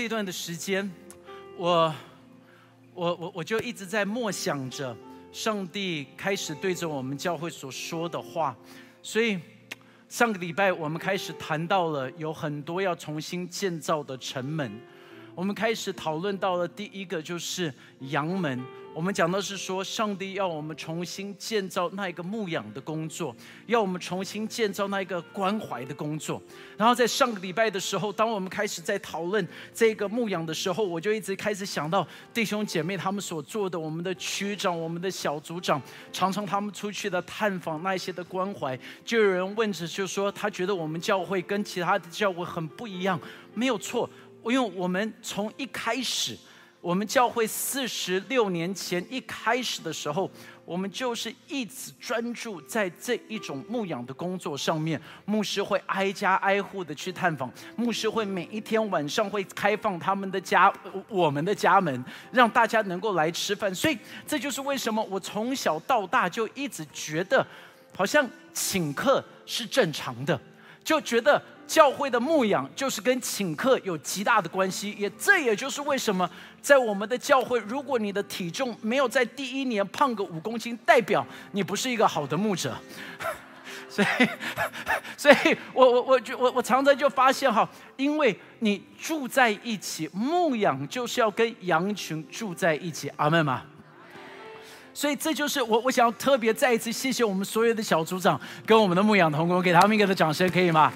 [0.00, 0.90] 这段的时间，
[1.58, 1.94] 我
[2.94, 4.96] 我我我就一直在默想着
[5.30, 8.56] 上帝开始对着我们教会所说的话，
[9.02, 9.38] 所以
[10.08, 14.72] 上个礼拜我们开始谈到了有很多要重新建造的城门，
[15.34, 17.70] 我们开始讨论到了第一个就是
[18.08, 18.58] 阳门。
[18.92, 23.34] 我们讲的是说，上帝要我们重新建造那一个牧养的工作，
[23.66, 26.42] 要我们重新建造那一个关怀的工作。
[26.76, 35.80] 然后在上个礼拜的时候，当我们开始在讨论这个牧养的时候，我就一直开始想到弟兄姐妹他们所做的，我们的区长、我们的小组长，
[36.12, 43.18] 常常他们出去的探访那些的关怀，就有人问着，就说他觉得我们教会跟其他的教会很不一样，
[43.54, 44.10] 没有错，
[44.44, 46.36] 因为我们从一开始。
[46.80, 50.30] 我们教会四十六年前一开始的时候，
[50.64, 54.98] 我们就是一直专注在这一种牧养的工作上面。
[55.26, 60.72] 牧师会挨家挨户的去探访，牧师会每一天晚上会开放他们的家，
[61.06, 63.74] 我们的家门，让大家能够来吃饭。
[63.74, 67.46] 所以这就是为什么我从小到大就一直觉得，
[67.94, 70.40] 好像请客是正常的，
[70.82, 71.42] 就觉得。
[71.70, 76.28] 教会的牧养就是跟请客有极大的关系，也这也就是为什么
[76.60, 82.76] 在我们的教会，如果你的体重没有在第一年胖个五公斤，代表你不是一个好的牧者。
[83.88, 84.28] 所以，
[85.16, 93.62] 所以我我我就我我常常就发现哈，因为你住在一起，牧养就是要跟羊群住在一起，阿门吗？
[94.92, 100.92] 所以这就是我我想要特别再一次谢谢我们所有的小组长跟我们的牧养同工，给他们一个的掌声，可以吗？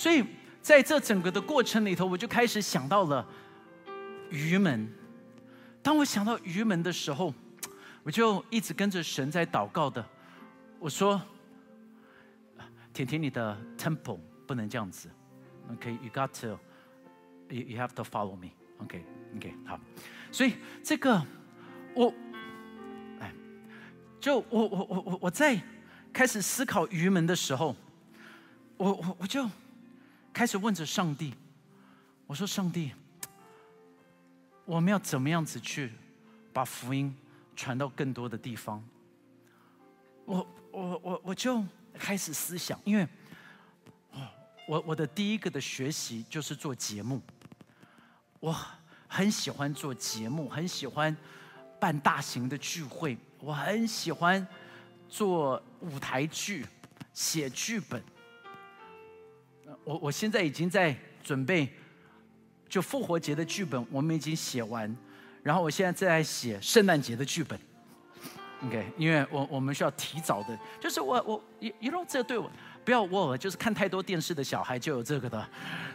[0.00, 0.24] 所以
[0.62, 3.28] 在这整个的过程里头，我就开始想到了
[4.30, 4.90] 鱼门。
[5.82, 7.34] 当我想到鱼门的时候，
[8.02, 10.02] 我就一直跟着神在祷告的。
[10.78, 11.20] 我说
[12.94, 15.10] ：“甜甜，你的 temple 不能这样子。
[15.70, 18.48] OK，you got to，you you have to follow me。
[18.78, 19.78] OK，OK，好。
[20.32, 21.22] 所以这个
[21.94, 22.10] 我，
[23.18, 23.30] 哎，
[24.18, 25.60] 就我我我我我在
[26.10, 27.76] 开始思考鱼门的时候，
[28.78, 29.46] 我我我就。
[30.32, 31.34] 开始问着上帝，
[32.26, 32.92] 我说：“上帝，
[34.64, 35.92] 我们要怎么样子去
[36.52, 37.14] 把福音
[37.56, 38.82] 传到更多的地方？”
[40.24, 41.62] 我我我我就
[41.94, 43.06] 开始思想，因为，
[44.12, 44.20] 我
[44.68, 47.20] 我我的第一个的学习就是做节目，
[48.38, 48.56] 我
[49.08, 51.14] 很喜欢做节目，很喜欢
[51.80, 54.46] 办大型的聚会，我很喜欢
[55.08, 56.64] 做舞台剧、
[57.12, 58.00] 写剧本。
[59.84, 61.68] 我我现在已经在准备，
[62.68, 64.94] 就复活节的剧本，我们已经写完，
[65.42, 67.58] 然后我现在正在写圣诞节的剧本。
[68.66, 72.50] OK，因为我我们需要提早的，就是我我一一路这对我
[72.84, 75.48] 不要我，就是看太多电视的小孩就有这个的，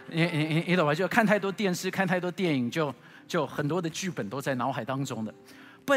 [0.08, 0.92] 你你你你懂吧？
[0.92, 2.92] 就看太多电视，看太多电影，就
[3.28, 5.32] 就很多的剧本都在脑海当中的。
[5.84, 5.94] 不，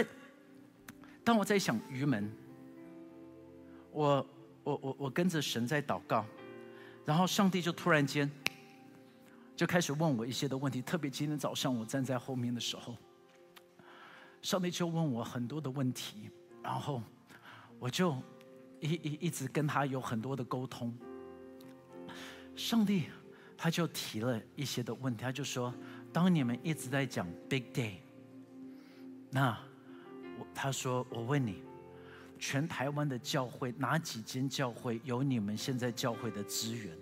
[1.24, 2.32] 当我在想鱼门，
[3.92, 4.26] 我
[4.64, 6.24] 我我我跟着神在祷告。
[7.09, 8.30] 然后上帝就突然间
[9.56, 12.96] 就开始问我一些的问题，特别今天早上我站在后面的时候，
[14.44, 16.30] 上帝就问我很多的问题，
[16.62, 17.02] 然后
[17.80, 18.16] 我就
[18.80, 20.96] 一一一直跟他有很多的沟通。
[22.56, 23.06] 上帝
[23.58, 25.74] 他就提了一些的问题，他就说：
[26.14, 27.96] 当你们一直在讲 Big Day，
[29.31, 29.58] 那
[30.38, 31.69] 我他说我问你。
[32.40, 36.98] 全台湾的教会哪几间教会有你们现在教会的资源？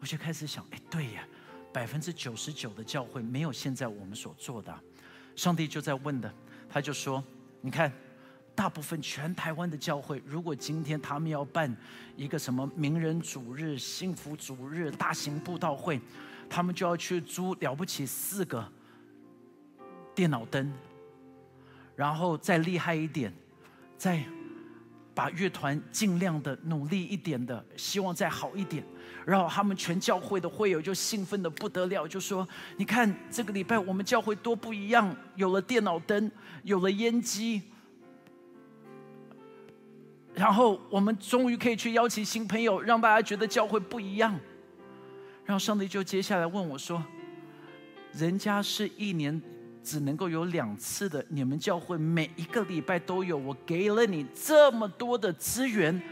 [0.00, 1.28] 我就开始想，哎，对呀，
[1.72, 4.74] 百分之九十九的教会没有现在我们所做的。
[5.36, 6.34] 上帝就在问的，
[6.70, 7.22] 他就说：
[7.60, 7.92] 你看，
[8.54, 11.74] 大部分全台湾的教会，如果今天他们要办
[12.16, 16.00] 一个什么名人主日、幸福主日、大型布道会，
[16.48, 18.66] 他们就要去租了不起四个
[20.14, 20.72] 电脑灯，
[21.94, 23.30] 然后再厉害一点，
[23.98, 24.24] 再。
[25.16, 28.84] 把乐团尽量的努力一点的，希望再好一点。
[29.24, 32.46] 然后他们全教会的会友就兴奋的不得了，就说
[32.76, 36.30] ：“你看这个礼拜我们教会多不一样，有了电脑灯，
[36.64, 37.62] 有了烟机，
[40.34, 44.38] 然后我们终于可以去邀请新朋友，让大家觉得教会不一样。”
[45.46, 47.02] 然后上帝就接下来问我说
[48.12, 49.40] ：“人家是一年。”
[49.86, 56.02] 只能够有两次的，你们教会每一个礼拜都有，我给了你这么多的资源，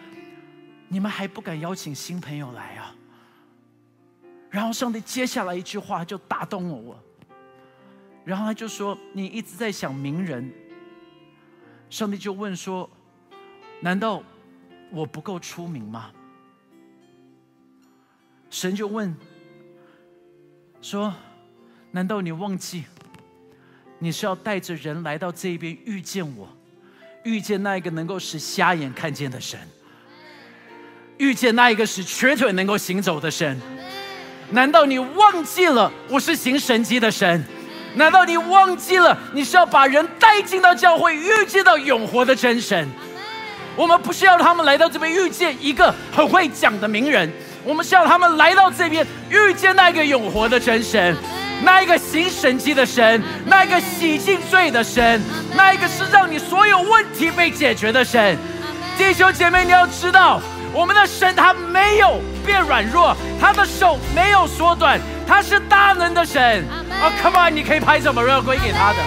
[0.87, 2.95] 你们还不敢邀请新朋友来啊？
[4.49, 6.97] 然后上帝接下来一句话就打动了我，
[8.25, 10.49] 然后他就说：“你一直在想名人。”
[11.91, 12.89] 上帝就问说
[13.83, 14.23] ：“难道
[14.93, 16.13] 我不够出名吗？”
[18.49, 19.13] 神就问
[20.81, 21.13] 说
[21.91, 22.85] ：“难道你忘记
[23.99, 26.49] 你是要带着人来到这边遇见我，
[27.23, 29.59] 遇见那一个能够使瞎眼看见的神，
[31.17, 33.61] 遇见那一个使瘸腿能够行走的神？
[34.51, 37.43] 难道你忘记了我是行神迹的神？
[37.95, 42.89] 难道你忘记了你是要把人带进到教会，遇见到永活的真神？”
[43.77, 47.29] 我们不是要他们来到这边遇见一个很会讲的名人，
[47.65, 51.17] 我们是要他们来到这边遇见那个永活的真神，
[51.63, 55.23] 那一个行神迹的神，那一个洗净罪的神，
[55.55, 58.37] 那一个是让你所有问题被解决的神。
[58.99, 60.41] 弟兄姐妹，你要知道，
[60.73, 66.65] 我们的神他没有变软弱，他的手没有缩短，他是大能的神。
[67.03, 68.99] 啊，Come on，你可以拍什么荣耀归给他的？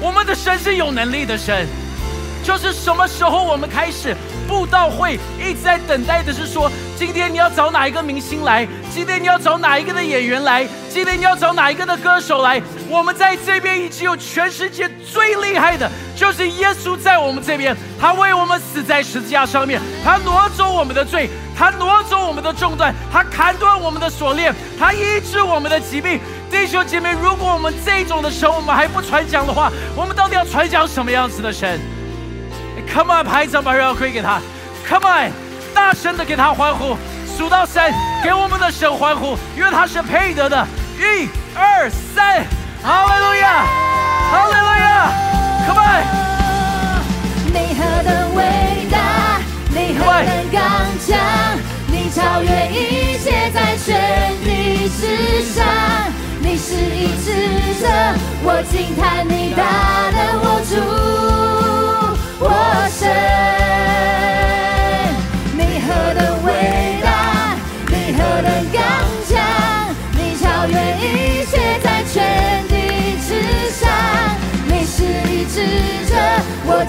[0.00, 1.66] 我们的神是有能力的神。
[2.44, 4.16] 就是什么时候我们开始
[4.48, 6.68] 布道会，一直在等待的是说，
[7.04, 8.64] 今天你要找哪一个明星来？
[8.94, 10.64] 今天你要找哪一个的演员来？
[10.88, 12.62] 今天你要找哪一个的歌手来？
[12.88, 21.28] 我们在这边已经有全世界最厉害的，就是耶稣在我们这边，他为我们死在十字架上面，他挪走我们的罪，
[21.58, 26.20] 他挪走我们的重担，他砍断我们的锁链，他医治我们的疾病。
[26.52, 31.80] 弟兄姐妹，如果我们这种的神我们还不传讲的话，我们到底要传讲什么样子的神
[32.94, 34.40] ？Come on，拍掌把荣耀归给他。
[34.88, 35.32] Come on，
[35.74, 36.96] 大声的给他欢呼。
[37.36, 37.92] 数到三，
[38.22, 40.66] 给我们的神欢呼，因为他是配得的。
[40.98, 42.44] 一、二、三，
[42.82, 43.64] 哈利路亚，
[44.30, 45.10] 哈利路亚。
[45.66, 46.04] Come on。
[47.46, 49.40] 你何等伟大，
[49.70, 50.60] 你何等刚
[51.00, 51.18] 强，
[51.86, 55.64] 你超越一切在全地之上。
[56.40, 57.26] 你是一智
[57.80, 57.88] 者，
[58.44, 59.62] 我惊叹你大
[60.10, 60.72] 能，我主。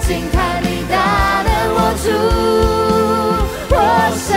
[0.06, 2.06] 惊叹你大能，我主，
[3.70, 3.76] 我
[4.20, 4.36] 神，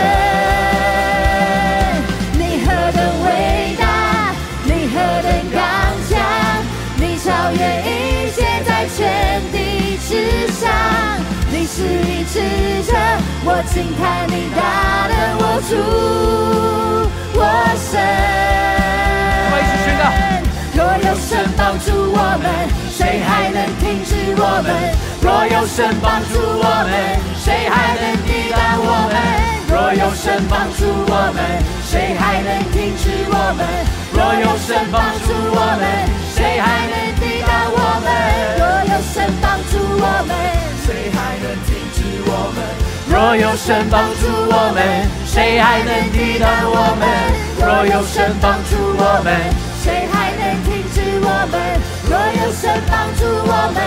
[2.32, 3.28] 你何等伟
[3.76, 3.84] 大，
[4.64, 5.60] 你何等刚
[6.08, 6.10] 强，
[6.96, 7.86] 你超越一
[8.32, 8.98] 切在全
[9.52, 9.56] 地
[10.08, 10.10] 之
[10.52, 10.64] 上。
[11.50, 12.40] 你是一智
[12.90, 12.96] 者，
[13.44, 14.58] 我惊叹你大
[15.10, 15.70] 能，我主，
[17.34, 17.40] 我
[17.76, 17.92] 神。
[20.74, 22.46] 若有神帮助我们，
[22.90, 24.68] 谁还能停止我们？
[25.20, 29.18] 若有神帮助我们，谁还能抵挡我们？
[29.68, 33.66] 若有神帮助我们，谁还能停止我们？
[34.14, 35.82] 若有神帮助我们，
[36.34, 38.08] 谁还能抵挡我们？
[38.58, 38.62] 若
[38.94, 40.32] 有神帮助我们。
[40.86, 42.58] 谁还能停止我们？
[43.10, 44.80] 若有神帮助我们，
[45.26, 47.04] 谁还能抵挡我们？
[47.60, 49.34] 若有神帮助我们，
[49.82, 51.60] 谁还能停止我们？
[52.08, 53.78] 若有神帮助我们，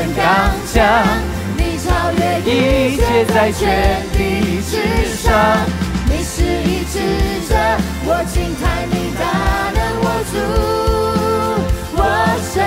[0.00, 0.24] 你何等刚
[0.72, 0.80] 强？
[1.58, 3.62] 你超越一切在全
[4.16, 4.18] 地
[4.62, 4.72] 之
[5.14, 5.28] 上。
[6.06, 6.94] 你是一智
[7.46, 7.54] 者，
[8.06, 9.22] 我惊叹你大
[9.74, 10.34] 能，我主。
[12.52, 12.64] 神，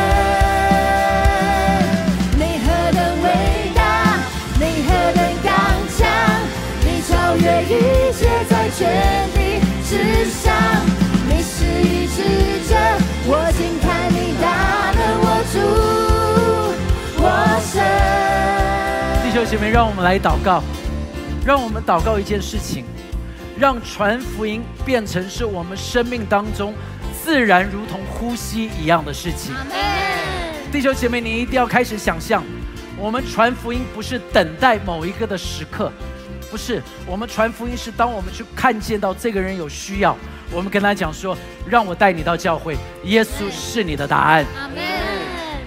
[2.38, 3.25] 你何等伟
[3.74, 3.82] 大，
[4.60, 5.50] 你何等刚
[5.98, 6.00] 强，
[6.86, 7.68] 你超越一
[8.13, 8.80] 切在全
[9.34, 9.38] 地
[9.90, 9.92] 之
[10.30, 10.54] 上，
[11.28, 12.18] 你是一智
[19.44, 20.64] 弟兄姐妹，让我们来祷告，
[21.46, 22.86] 让我们祷告一件事情，
[23.60, 26.74] 让传福音变成是我们生命当中。
[27.22, 29.54] 自然如同呼吸一样的事情，
[30.72, 32.42] 弟兄姐妹，你一定要开始想象，
[32.98, 35.92] 我们传福音不是等待某一个的时刻，
[36.50, 40.16] 不是我们传福音是当我们去看见到这个人有需要，
[40.54, 44.46] 我们跟他讲说，让我带你到教会，耶稣是你的答案。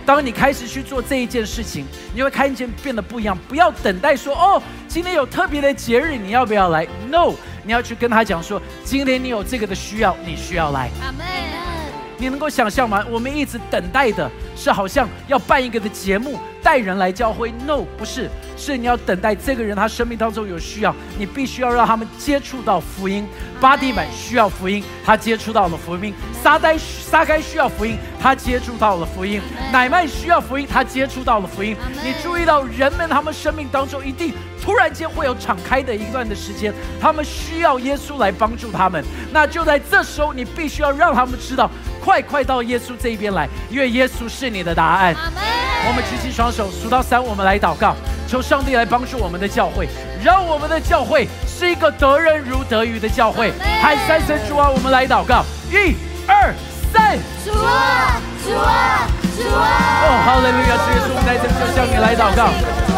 [0.07, 1.85] 当你开始去做这一件事情，
[2.15, 3.37] 你会看见变得不一样。
[3.49, 7.35] 不要等待说哦，今天有特别的节日，你要不要来？No，
[7.65, 10.91] 你要去跟他讲说，今天你有这个的需要，你需要来。
[11.03, 11.76] 阿门。
[12.19, 13.05] 你能够想象吗？
[13.11, 17.53] 我们一直等待的是好像要办一个的节目，带人来教会。
[17.67, 18.31] No，不是。
[18.59, 23.27] 是你要等待这个人，他生命当中有需要，你必须要让他们接触到福音。
[23.61, 26.11] 巴蒂满需要福音，他接触到了福音；
[26.43, 31.77] 撒呆撒该需要福音，他接触到了福音；乃曼需要福音，他接触到了福音。
[32.03, 34.33] 你注意到人们他们生命当中一定
[34.67, 39.05] 突然间会有敞开的一段的时间，他们需要耶稣来帮助他们。
[39.33, 41.71] 那就在这时候，你必须要让他们知道，
[42.05, 45.15] 快快到耶稣这一边来，因为耶稣是你的答案。
[45.15, 47.95] 我们举起双手，数到三，我们来祷告。
[48.27, 49.87] 求上帝来帮助我们的教会，
[50.21, 53.53] 让我们的教会是一个得人如得鱼的教会。
[53.81, 55.95] 喊三声主啊，我们来祷告，一、
[56.27, 56.53] 二、
[56.97, 57.19] 三。
[57.45, 59.05] 主啊，主啊，
[59.37, 59.69] 主啊！
[60.01, 62.49] 哦，好嘞，路亚，主耶稣，我们在这里就向你来祷告，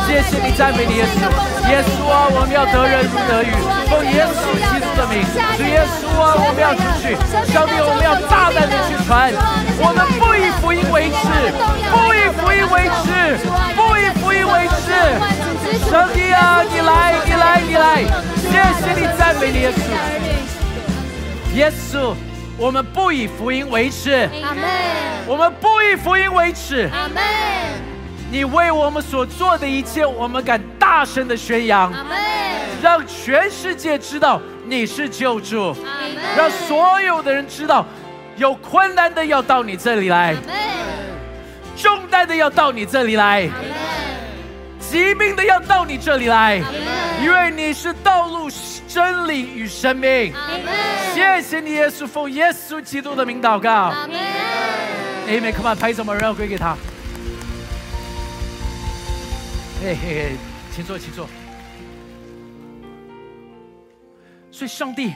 [0.07, 1.27] 谢谢你，赞美你，耶稣，
[1.69, 3.51] 耶稣啊，我们要得人如得鱼，
[3.91, 5.27] 奉耶稣基督的名，
[5.59, 7.19] 主耶稣啊，我们要出去，
[7.53, 9.35] 上帝，我们要大胆的去传，
[9.83, 11.51] 我们不以福音为耻，
[11.91, 13.37] 不以福音为耻，
[13.75, 14.87] 不以福音为耻，
[15.91, 18.07] 上帝啊，你来，你来，你来，
[18.47, 19.77] 谢谢你，赞美你，耶稣，
[21.55, 22.15] 耶稣，
[22.59, 24.29] 我们不以福音为耻。
[24.43, 24.65] 阿门，
[25.29, 27.23] 我们不以福音为耻，阿门，
[28.33, 32.19] 你为我们所做的一切，我们敢大声的宣扬，阿门，
[32.83, 37.87] 让全世界知道你是救主，阿门，让所有的人知道，
[38.37, 40.57] 有困难的要到你这里来，阿门，
[41.77, 43.71] 重担的要到你这里来，阿门，
[44.81, 48.51] 疾病的要到你这里来，阿门，因为你是道路、
[48.89, 50.33] 真理与生命。
[51.15, 53.71] 谢谢你，耶稣，奉耶稣基督的名祷告。
[53.71, 54.17] 阿门。
[55.29, 56.75] Amen，Come on，拍手，把荣耀归给他。
[59.83, 60.37] 嘿嘿嘿，
[60.75, 61.29] 请坐，请坐。
[64.51, 65.13] 所以上帝，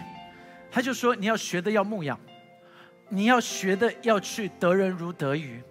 [0.71, 2.21] 他就说你要学的要牧养，
[3.09, 5.63] 你要学的要去得人如得鱼。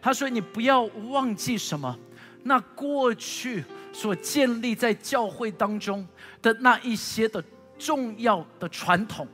[0.00, 1.98] 他说你不要忘记什么，
[2.44, 6.06] 那过去所建立在教会当中
[6.42, 7.42] 的那一些的
[7.78, 9.26] 重要的传统。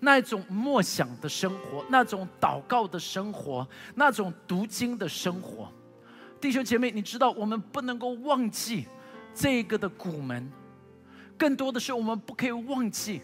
[0.00, 5.68] 那种默想的生活，那种祷告的生活，那种读经的生活，
[6.40, 8.86] 弟兄姐妹，你知道我们不能够忘记
[9.34, 10.48] 这个的古门，
[11.36, 13.20] 更多的是我们不可以忘记，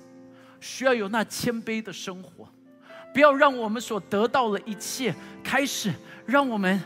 [0.59, 2.49] 需要有那谦卑的生活，
[3.13, 5.15] 不要让我们所得到的一切
[5.45, 5.95] 开始
[6.27, 6.83] 让我们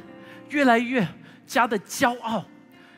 [0.50, 1.08] 越来越
[1.46, 2.44] 加的骄傲，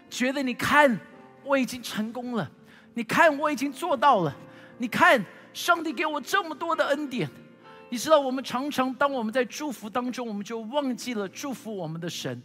[0.09, 0.99] 觉得你看
[1.45, 2.51] 我已经成功了，
[2.95, 4.37] 你看我已经做到了，
[4.79, 5.25] 你看。
[5.53, 7.29] 上帝给我这么多的恩典，
[7.89, 12.41] 你知道，我们常常当我们在祝福当中，我们就忘记了祝福我们的神。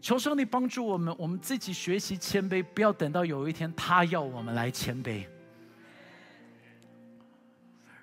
[0.00, 5.26] 求上帝帮助我们，我们自己学习谦卑，不要等到有一天他要我们来谦卑。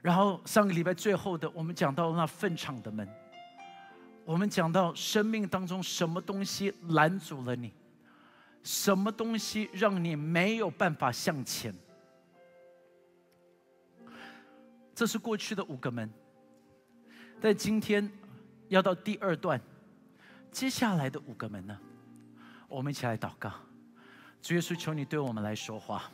[0.02, 3.08] 然后上个礼拜最后的，我们讲到那粪场的门，
[4.26, 7.72] 我们讲到生命当中什么东西拦阻了你，
[8.64, 11.74] 什么东西让你没有办法向前。
[14.94, 16.10] 这是过去的五个门，
[17.40, 18.12] 在今天
[18.68, 19.60] 要到第二段，
[20.52, 21.80] 接下来的五个门呢？
[22.68, 23.52] 我们一起来祷告，
[24.42, 26.12] 主耶稣，求你对我们来说话。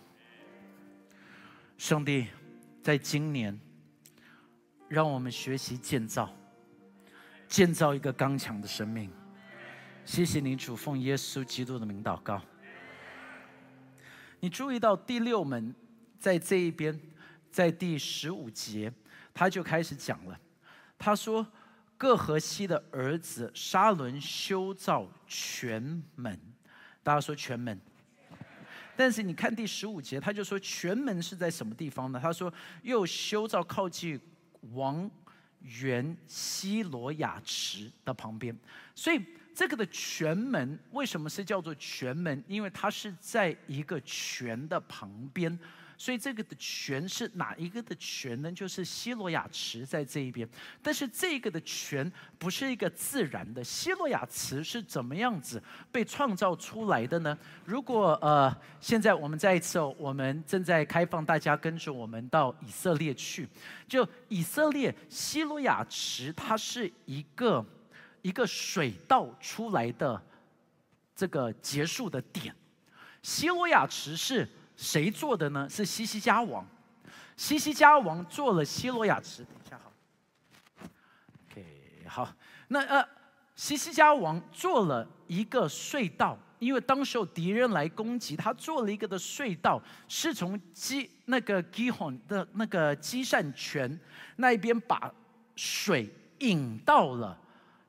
[1.77, 2.27] 上帝，
[2.81, 3.59] 在今年，
[4.87, 6.29] 让我们学习建造，
[7.47, 9.11] 建造一个刚强的生命。
[10.05, 12.39] 谢谢你，主奉耶稣基督的名祷告。
[14.39, 15.73] 你注意到第六门
[16.19, 16.99] 在这一边。
[17.49, 18.91] 在第十五节，
[19.33, 20.37] 他就开始讲了。
[20.97, 21.47] 他说
[21.97, 26.37] ：“各河西的儿子沙伦修造全门。”
[27.01, 27.79] 大家说全门。
[28.93, 32.19] 但是你看第十五节，他就说全门是在什么地方呢？
[32.21, 34.19] 他说又修造靠近
[34.73, 35.09] 王
[35.61, 38.53] 园西罗亚池的旁边。
[38.93, 42.43] 所以这个的全门为什么是叫做全门？
[42.47, 45.57] 因为它是在一个泉的旁边。
[45.97, 48.51] 所以这个的泉是哪一个的泉呢？
[48.51, 50.45] 就是希罗亚池在这一边，
[50.81, 53.63] 但是这个的泉不是一个自然的。
[53.63, 57.37] 希罗亚池是怎么样子被创造出来的呢？
[57.63, 63.47] 如果呃，现在我们再一次，哦我们正在开放大家跟着我们到以色列去，
[63.87, 67.65] 就以色列希罗亚池，它是一个
[68.25, 70.19] 一个水道出来的
[71.15, 72.55] 这个结束的点。
[73.21, 74.49] 希罗亚池是。
[74.77, 75.65] 谁做的呢？
[75.69, 76.67] 是西西家王。
[77.37, 79.41] 西西家王做了希罗亚池。
[79.45, 79.93] 等一下，好。
[81.49, 82.35] OK，好。
[82.67, 83.07] 那呃，
[83.55, 93.97] 西西家王做了一个隧道，因为当时有敌人来攻击，他做了一个的隧道，是从基那个基洪的那个基善泉
[94.35, 95.09] 那一边把
[95.55, 97.39] 水引到了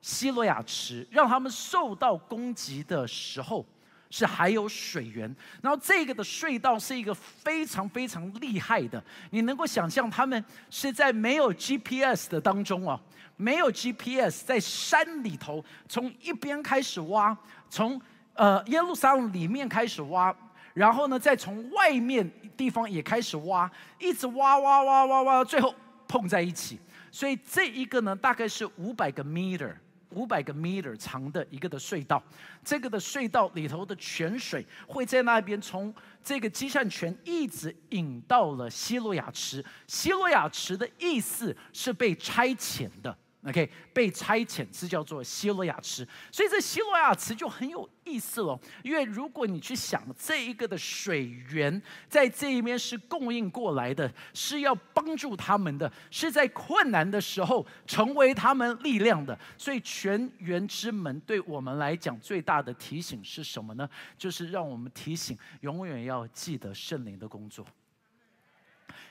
[0.07, 3.65] 希罗亚池，让他们受到攻击的时候。
[4.09, 5.29] 是还有水源，
[5.61, 9.03] 然后这个的隧道是一个非常非常厉害的。
[9.31, 12.97] 你能够想象，他们是在没有 GPS 的当中啊，
[13.35, 17.37] 没有 GPS，在山里头，从一边开始挖，
[17.69, 18.01] 从
[18.33, 20.33] 呃耶路撒冷里面开始挖，
[20.73, 25.75] 然后呢，再从外面地方也开始挖，一直挖挖挖挖挖，最后
[26.07, 26.79] 碰在一起。
[27.11, 29.75] 所以这一个呢，大概是五百个 meter，
[30.11, 32.21] 五百个 meter 长的一个的隧道，
[32.63, 39.63] 这个的隧道里头的泉水会在那边从这个基善泉一直引到了希罗亚池。
[39.87, 43.17] 希罗亚池的意思是被差遣的。
[43.47, 48.59] OK，被差遣是叫做希罗亚池，所以这希罗亚池就很有意思了。
[48.83, 59.39] 因为如果你去想这一个的水源在这一边是供应过来的，是要帮助他们的，是在困难的时候成为他们力量的。
[59.57, 63.89] 所以泉源之门对我们来讲最大的提醒是什么呢？
[64.17, 67.65] 就是让我们提醒，永远要记得圣灵的工作。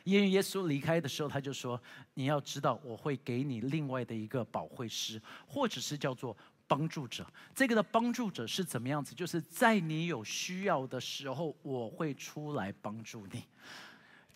[0.06, 1.82] 因为耶稣离开的时候，他就说
[2.14, 6.36] ：“你要知道，我会给你另外的一个保惠师，或者是叫做
[6.68, 7.26] 帮助者。
[7.52, 9.16] 这个的帮助者是怎么样子？
[9.16, 13.42] 就是在你有需要的时候，我会出来帮助你。”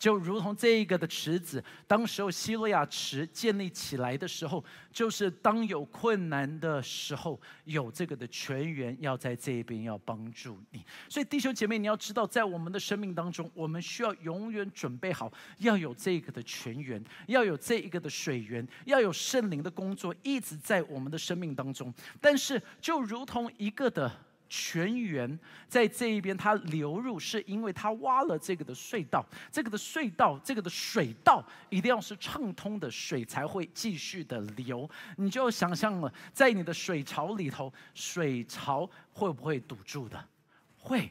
[0.00, 10.83] 就如同这一个的池子，当时候希罗亚池建立起来的时候，就是当有困难的时候，有这个的泉源要在这边要帮助你。
[11.07, 21.92] 所以弟兄姐妹，你要知道，在我们的生命当中，我们需要永远准备好，要有这个的泉源，要有这一个的水源，要有圣灵的工作一直在我们的生命当中。
[22.23, 24.11] 但是，就如同一个的。
[24.50, 25.38] 泉源
[25.69, 34.90] 在这一边，它流入是因为它挖了这个的隧道，这个的隧道，这个的水道一定要是畅通的，水才会继续的流。
[35.16, 40.23] 你就想象了，在你的水槽里头，水槽会不会堵住的？
[40.76, 41.09] 会。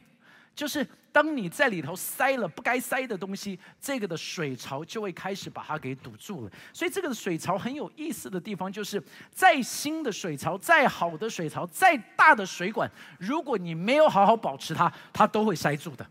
[0.54, 6.52] 就是当你在里头塞了不该塞的东西，这个的水槽就会开始把它给堵住了。
[6.72, 16.06] 所以这个水槽很有意思的地方，就是再新的水槽、再好的水槽、再大的水管，如果你没有好好保持它，它都会塞住的，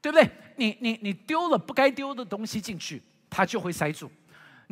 [0.00, 0.28] 对不对？
[0.56, 4.10] 你你你丢了不该丢的东西进去，它就会塞住。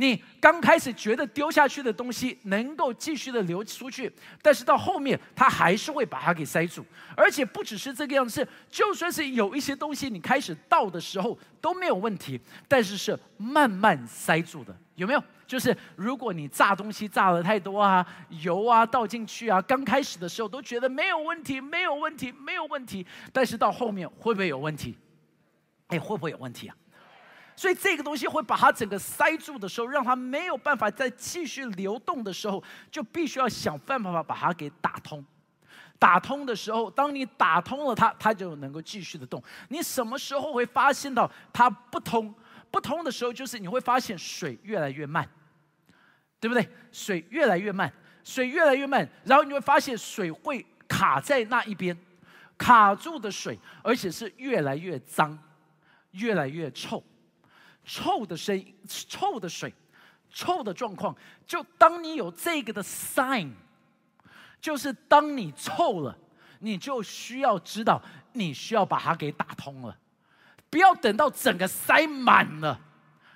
[0.01, 4.11] 你刚开始觉得丢下去的东西能够继续的流出去，
[4.41, 6.83] 但是到后面它还是会把它给塞住，
[7.15, 15.23] 而且不只是这个样子，就算是有一些东西你开始倒的时候都没有问题，但是是慢慢塞住的，有没有？
[15.47, 18.07] 就是如果你炸东西炸的太多啊，
[18.43, 24.97] 油啊倒进去啊，刚开始的时候都觉得没有问题，没有问题，没有问题，但是到后面会不会有问题？
[25.89, 26.77] 哎，会不会有问题啊？
[27.57, 35.25] 所以这个东西会把它整个塞住的时候，让它没有办法再继续流动的时候，就必须要想办法把它给打通。
[35.99, 39.43] 打通的时候，当你打通了它，它就能够继续的动。
[39.69, 42.35] 你什么时候会发现到它不通？
[42.71, 45.29] 不通的时候，就是你会发现水越来越慢，
[46.39, 46.67] 对不对？
[46.91, 47.93] 水越来越慢，
[48.25, 51.95] 水越来越慢，然后你会发现水会卡在那一边，
[52.57, 55.39] 卡住的水，而且是越来越脏，
[56.13, 57.03] 越来越臭。
[57.93, 59.75] 臭的声音，臭的水，
[60.31, 61.13] 臭的状况，
[61.45, 63.51] 就当你有这个的 sign，
[64.61, 66.17] 就是当你臭了，
[66.61, 68.01] 你就需要知道，
[68.35, 69.99] 你需要把它给打通了，
[70.71, 72.81] 不要等到整个塞满了，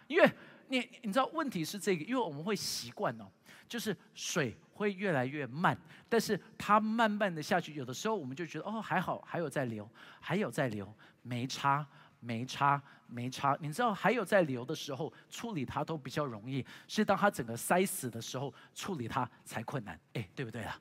[0.06, 0.32] 因为
[0.68, 3.24] 你你知道问题是这个，因为我们会习惯哦，
[3.68, 5.76] 就是水会越来越慢，
[6.08, 9.90] 但是它慢慢的下去，有的时候我们就觉得哦还好，还有在流，
[10.20, 11.84] 还有在流，没差。
[12.26, 12.82] 没差，
[13.14, 13.57] 没差。
[13.61, 19.98] 你知道，还有在流的时候处理它都比较容易，是当它整个塞死的时候处理它才困难。
[20.14, 20.81] 哎，对不对啊？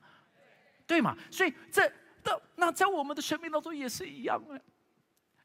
[0.88, 1.16] 对嘛？
[1.32, 1.88] 所以这
[2.24, 4.60] 那那在我们的生命当中也是一样啊。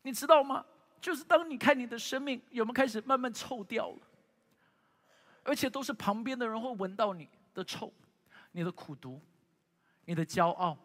[0.02, 0.64] 你知道吗？
[1.00, 3.98] 就是当你看你的生命有没有开始慢慢臭掉了，
[5.44, 7.92] 而且都是旁边的人会闻到你的臭，
[8.52, 9.20] 你的苦毒，
[10.06, 10.76] 你的骄傲，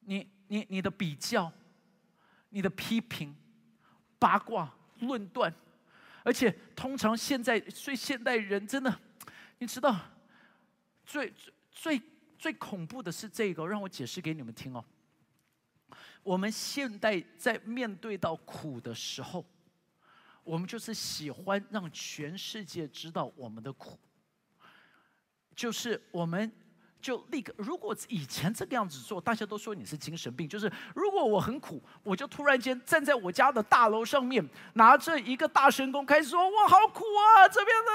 [0.00, 1.52] 你你你的比较，
[2.48, 3.36] 你的批评。
[4.24, 5.54] 八卦论断，
[6.22, 8.98] 而且通常现在最现代人真的，
[9.58, 9.94] 你知道，
[11.04, 12.02] 最最最
[12.38, 14.82] 最恐怖的是这个，让我解释给你们听哦。
[16.22, 19.44] 我们现代在面对到苦的时候，
[20.42, 23.98] 我们就是喜欢让全世界知道我们的苦，
[25.54, 26.50] 就是我们。
[27.04, 30.48] 就立刻，如果以前这个样子做，大家都说你是精神病。
[30.48, 37.90] 就是如果我很苦，我就突然间站在我家的大楼上面，拿着一个大神功开始说：“我好苦啊，这边的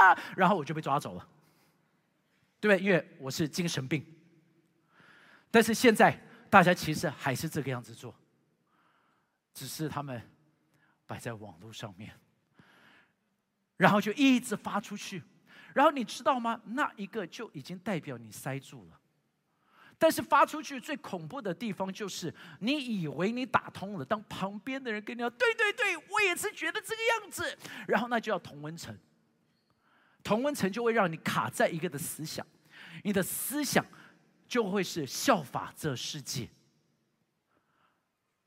[0.00, 1.24] 啊，然后我就被抓走了，
[2.58, 2.84] 对不对？
[2.84, 4.04] 因为我是精神病。
[5.48, 8.12] 但是现在大家其实还是这个样子做，
[9.54, 10.20] 只是他们
[11.06, 12.12] 摆在网络上面，
[13.76, 15.22] 然后就一直发出去。
[15.74, 16.60] 然后你知道吗？
[16.64, 18.98] 那一个就已经代表你塞住了。
[19.98, 27.56] 但是发出去最恐怖的地方就是，你以为你打通了，当旁边的人跟你说：“对对对，我也是觉得这个样子。”
[27.86, 28.98] 然后那就要同温层。
[30.24, 32.44] 同温层就会让你卡在一个的思想，
[33.04, 33.86] 你的思想
[34.48, 36.48] 就会是效法这世界，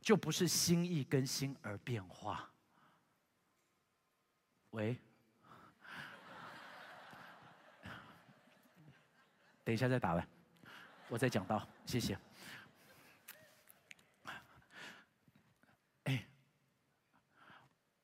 [0.02, 2.52] 就不是心意更新而变化。
[4.72, 4.98] 喂，
[9.66, 10.26] 等一下再打来，
[11.10, 12.18] 我再讲到，谢谢。
[16.04, 16.26] 哎，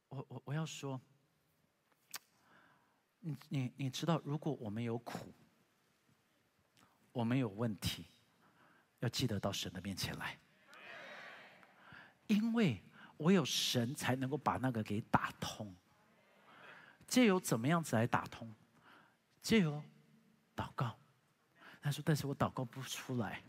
[0.09, 0.99] 我我我要说。
[3.23, 5.31] 你你你知道，如果我们有苦，
[7.11, 8.07] 我们有问题，
[8.99, 10.39] 要记得到神的面前来，
[12.25, 12.81] 因为
[13.17, 15.71] 我有神才能够把那个给打通。
[17.05, 18.51] 借由怎么样子来打通？
[19.39, 19.83] 借由
[20.55, 20.97] 祷告。
[21.81, 23.41] 他说：“但是我祷告不出来，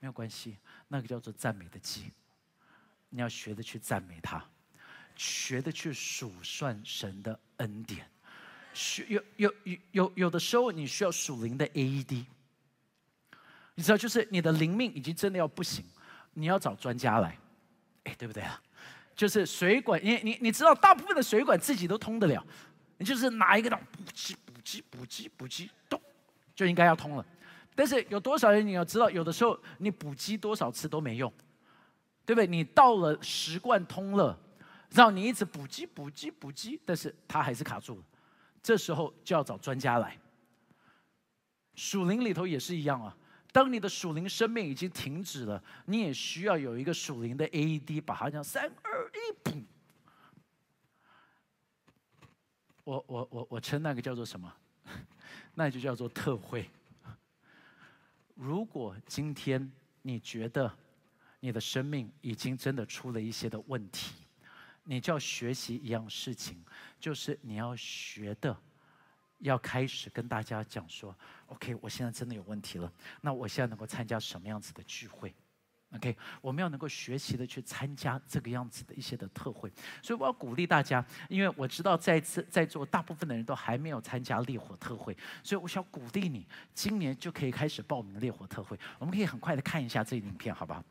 [0.00, 0.56] 没有关系，
[0.88, 2.10] 那个叫做赞美的记。
[3.08, 4.44] 你要学的去赞美他，
[5.14, 8.08] 学的去数算神的恩典。”
[8.74, 12.24] 需有有有有有的时候，你需要属灵的 AED。
[13.74, 15.84] 你知道，就是你的灵命已经真的要不行，
[16.32, 17.38] 你要找专家来，
[18.04, 18.60] 哎，对不对啊？
[19.14, 22.44] 就是水管，你你你知道，大部分的水管自己都通得了，
[22.96, 26.00] 你就是拿一个档补机补机补机补机，咚，
[26.54, 27.26] 就应该要通了。
[27.74, 31.32] 但是有多少人你要知道，有的时候你补机多少次都没用，
[32.26, 32.46] 对不对？
[32.46, 34.38] 你到了十罐通了，
[34.90, 38.04] 让你一直补机补机补机，但是它还是卡住了。
[38.62, 40.16] 这时候就要找专家来。
[41.74, 43.16] 属灵里头也是一样啊，
[43.50, 49.64] 当你的属灵生命已经停止了，你也需要有一个属灵的 AED，把它讲三二一，砰！
[52.84, 54.52] 我我我我称那个叫做什么？
[55.54, 56.68] 那就叫做特惠。
[58.34, 59.70] 如果今天
[60.02, 60.72] 你觉得
[61.40, 64.14] 你的生命已经真的出了一些的问题，
[64.84, 66.62] 你就要学习一样事情，
[66.98, 68.56] 就是你要学的，
[69.38, 71.16] 要开始跟大家讲说
[71.46, 72.92] ：“OK，我现在真的有问题了。
[73.20, 75.34] 那我现在能够参加什么样子的聚会
[75.94, 79.70] ？OK，我们要能够学习的去参加这个样子的一些的特会。
[80.02, 88.78] 所以我要鼓励大家，因为我知道在次在座大部分的人都还没有参加烈火特会，所以我想鼓励你，今年就可以开始报名烈火特会。
[88.98, 90.82] 我们可以很快的看一下这影片，好不好？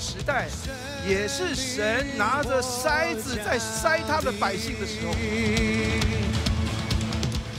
[0.00, 0.46] 时代
[1.06, 5.12] 也是神拿着筛子在筛他的百姓的时候，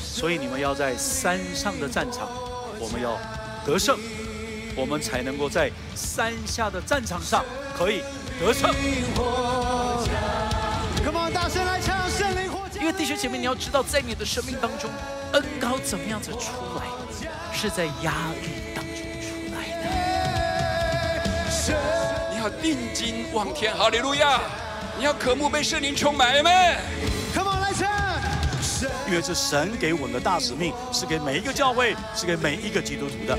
[0.01, 2.29] 所以你们要在山上的战场，
[2.79, 3.19] 我们要
[3.65, 3.99] 得胜，
[4.75, 7.43] 我们才能够在山下的战场上
[7.77, 8.01] 可以
[8.39, 8.73] 得胜。
[11.03, 14.89] Come on，大声来唱圣灵火因为弟兄姐妹，你要知道，在你的生命当中，
[15.33, 16.83] 恩高怎么样子出来，
[17.53, 19.87] 是在压力当中出来的。
[22.31, 24.39] 你要定睛望天，哈利路亚！
[24.97, 26.77] 你要渴慕被圣灵充满，们。
[27.33, 27.87] Come on，来唱。
[29.07, 33.37] 因为这神给我们的大使命，是给每一个教会，是给每一个基督徒的。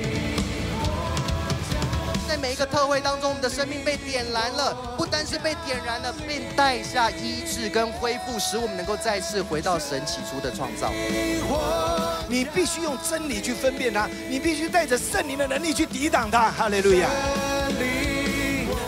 [2.41, 10.91] 在每一个特会当中，我们的生命被点燃了，不单是被点燃了，并带下医治跟恢复，使我们能够再次回到神起初的创造。
[12.29, 16.51] 你必须用真理去分辨它，你必须带着圣灵的能力去抵挡它。
[16.51, 17.11] 哈利路亚。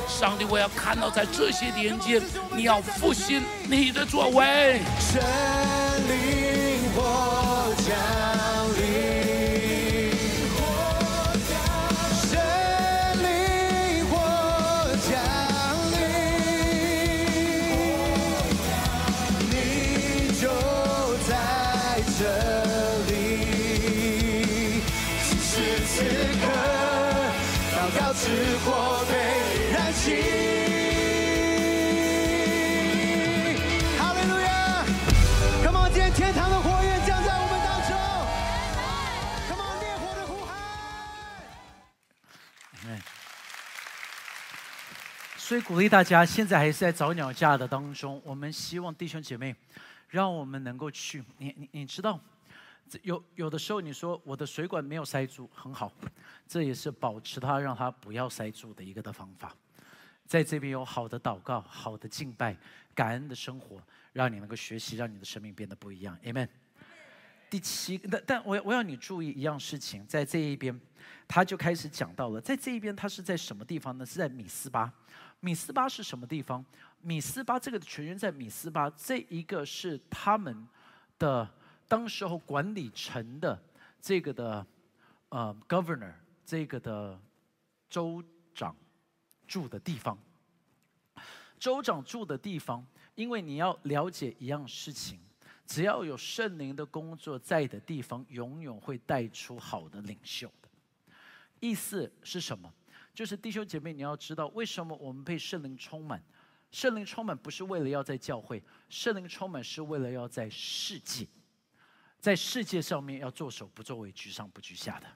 [0.08, 2.22] 上帝，我要看到在这些年间，
[2.54, 4.80] 你要复兴你的作为。
[45.52, 48.18] 所以鼓励大家，现在还是在早鸟架的当中。
[48.24, 49.54] 我们希望弟兄姐妹，
[50.08, 51.22] 让我们能够去。
[51.36, 52.18] 你你你知道，
[53.02, 55.92] 有有的时候你说我的水管没有塞住，很好，
[56.48, 59.54] 这也是保持它让它不要塞住的一个的方法。
[60.26, 62.56] 在这边有好的祷告、好的敬拜、
[62.94, 63.78] 感恩的生活，
[64.14, 66.16] 让你能够学习，让你的生命变得不一样。
[66.24, 66.48] Amen。
[67.50, 70.80] 第七，但但我我要你注意一样事情，在这一边，
[71.28, 74.06] 他就开始讲到了，在这一边，他是在什么地方呢？
[74.06, 74.90] 是在米斯巴。
[75.44, 76.64] 米斯巴是什么地方？
[77.00, 80.66] 米斯巴这个的全员在米斯巴，这一个是他们
[81.18, 81.52] 的
[81.88, 83.60] 当时候管理城的
[84.00, 84.64] 这个的
[85.30, 86.12] 呃 governor
[86.46, 87.20] 这个的
[87.90, 88.22] 州
[88.54, 88.76] 长
[89.48, 90.16] 住的地方。
[91.58, 95.18] 州长住的地方，因为你要了解一样事情。
[95.66, 100.68] 只要有圣灵的工作在的地方，永远会带出好的领袖的。
[101.58, 102.72] 意思是什么？
[103.14, 106.22] 就是弟兄姐妹，你要知道为什么我们被圣灵充满。
[106.70, 111.26] 圣灵充满不是为了要在教会，圣灵充满是为了要在世界，
[112.18, 115.06] 在世界上面要做首不作为，居上不居下的。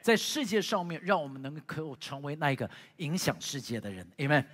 [0.00, 4.06] 在世界上面，让我们能够成为那一个影响世界的人。
[4.16, 4.46] Amen。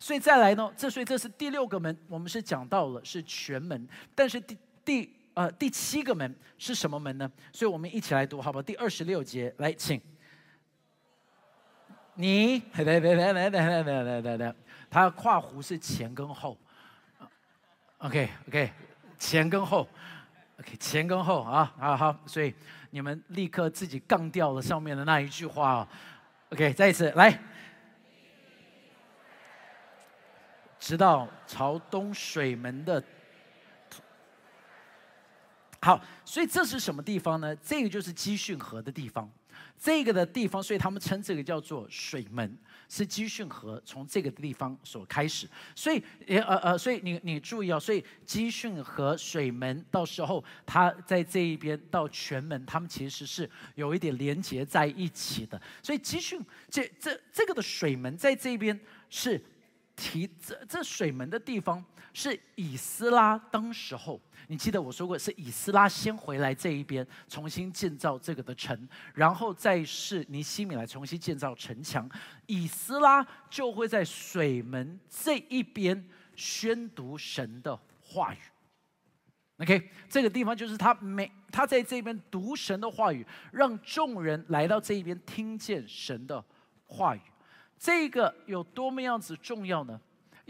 [0.00, 7.30] 所以再来呢，这所以这是第六个门，我们是讲到了是全门，但是第第呃第七个门是什么门呢？
[7.52, 8.62] 所以我们一起来读，好不好？
[8.62, 10.00] 第二十六节，来，请。
[12.20, 14.54] 你来来来来来来来来来来，
[14.90, 16.58] 他跨湖是前跟后
[17.96, 18.70] ，OK OK，
[19.18, 19.88] 前跟后
[20.58, 22.54] ，OK 前跟后啊，好好，所以
[22.90, 25.88] 你们立刻自己杠掉了上面的那一句话哦
[26.50, 27.40] ，OK，再一次来。
[30.78, 33.02] 直到朝东水门的，
[35.80, 37.56] 好，所以这是什么地方呢？
[37.56, 39.30] 这个就是基训河的地方，
[39.78, 45.48] 这个的地方，所以他们称这个叫做水门，是基训河从这个地方所开始。
[45.74, 55.60] 所以，呃呃，所以你你注意哦，所以基训河水门到时候它在这一边到全门，他们其实是有一点连接在一起的。
[55.82, 59.42] 所以基训这这这个的水门在这边是。
[59.96, 72.08] 提这这水门的地方是以斯拉当时候，你记得我说过是以斯拉先回来这一边重新建造这个的城，然后再是尼西米来重新建造城墙，
[72.46, 78.38] 以斯拉就会在水门这一边宣读神的话语。
[79.58, 86.42] OK，这个地方就是他每他在这边读神的话语，让众人来到这一边听见神的
[86.86, 87.20] 话语。
[87.78, 90.00] 这个有多么样子重要呢？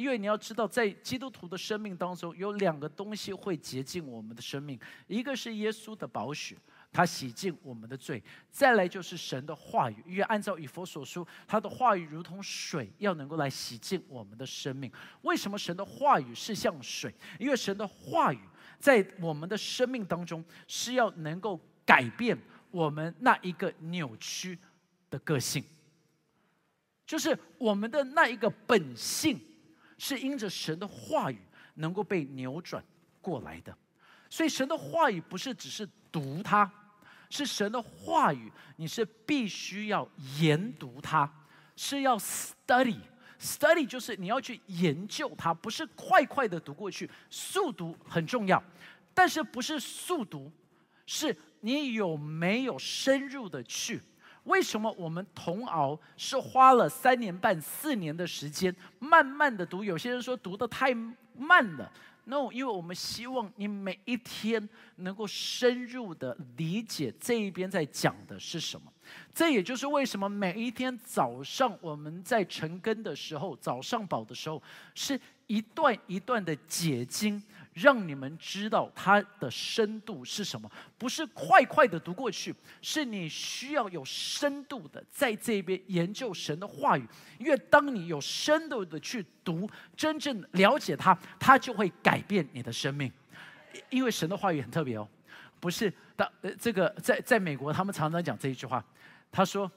[0.00, 6.56] 因为你要知道，在基督徒的生命当中，有两个东西会洁净我们的生命，一个是耶稣的宝血，
[6.90, 8.18] 他洗净我们的罪；
[8.50, 9.96] 再来就是神的话语。
[10.06, 14.90] 因为按照以佛所说，他的话语如同水，要能够来洗净我们的生命。
[15.22, 17.14] 为什么神的话语是像水？
[17.38, 18.40] 因为神的话语
[18.78, 22.36] 在我们的生命当中是要能够改变
[22.70, 24.58] 我们那一个扭曲
[25.10, 25.62] 的个性。
[27.06, 29.38] 就是我们的那一个本性，
[30.00, 31.38] 是因着神的话语
[31.74, 32.82] 能够被扭转
[33.20, 33.76] 过来的。
[34.30, 36.68] 所以神的话语不是只是读它，
[37.28, 40.08] 是神的话语，你是必须要
[40.40, 41.30] 研读它，
[41.76, 42.96] 是要 study。
[43.38, 47.10] study 就是你要去研究它，不是快快的读过去。
[47.28, 48.62] 速读很重要，
[49.12, 50.50] 但是不是速读，
[51.04, 54.00] 是你有没有深入的去。
[54.50, 59.84] 为什么我们同熬是花了三年半、四年的时间，慢慢的读？
[59.84, 60.92] 有些人说读的太
[61.36, 61.90] 慢了。
[62.24, 68.92] No，因为我们希望你每一天能够深入的理解这一边在讲的是什么。
[69.32, 74.62] 这也就是为什么每一天早上我们在晨更的时候，早上宝的时候，
[74.94, 77.42] 是一段一段的解经。
[77.80, 87.06] 让你们知道它的深度是什么，不是快快的读过去，是你需要有深度的在这边研究神的话语。
[87.38, 93.10] 因为当你有深度的去读，真正了解它，它就会改变你的生命。
[93.88, 95.08] 因为神的话语很特别哦，
[95.58, 98.84] 不是当呃这个在在美国他们常常讲这一句话，
[99.32, 99.70] 他说，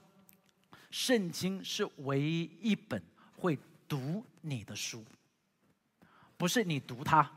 [0.91, 3.01] 圣经是唯一一本
[3.37, 5.05] 会读你的书，
[6.35, 7.31] 不是你读它。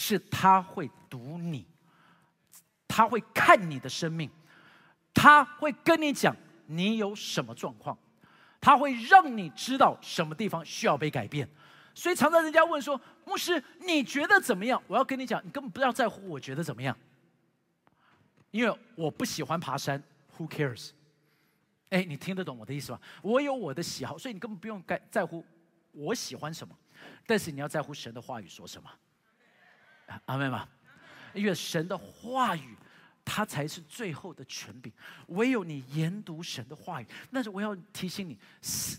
[0.00, 1.66] 是他会读你，
[2.86, 4.30] 他会看你的生命，
[5.12, 6.34] 他会跟你讲
[6.66, 7.98] 你有什么状况，
[8.60, 11.48] 他会让你知道什么地方需要被改变。
[11.96, 16.96] 所以常常人家问说：“牧师，你觉得怎么样？”我要跟你讲，你根本不要在乎我觉得怎么样，
[18.52, 20.00] 因为我不喜欢爬山。
[20.36, 20.90] Who cares？
[21.90, 23.00] 哎，你听得懂我的意思吧？
[23.20, 25.44] 我有我的喜好，所以你根本不用在在乎
[25.90, 26.78] 我喜欢什么，
[27.26, 28.88] 但是你要在乎神的话语说什么。
[30.26, 30.66] 阿妹吗？
[31.34, 32.76] 因为神的话语，
[33.24, 34.92] 它才是最后的权柄。
[35.28, 38.36] 唯有你研读神的话语，但是我要提醒你，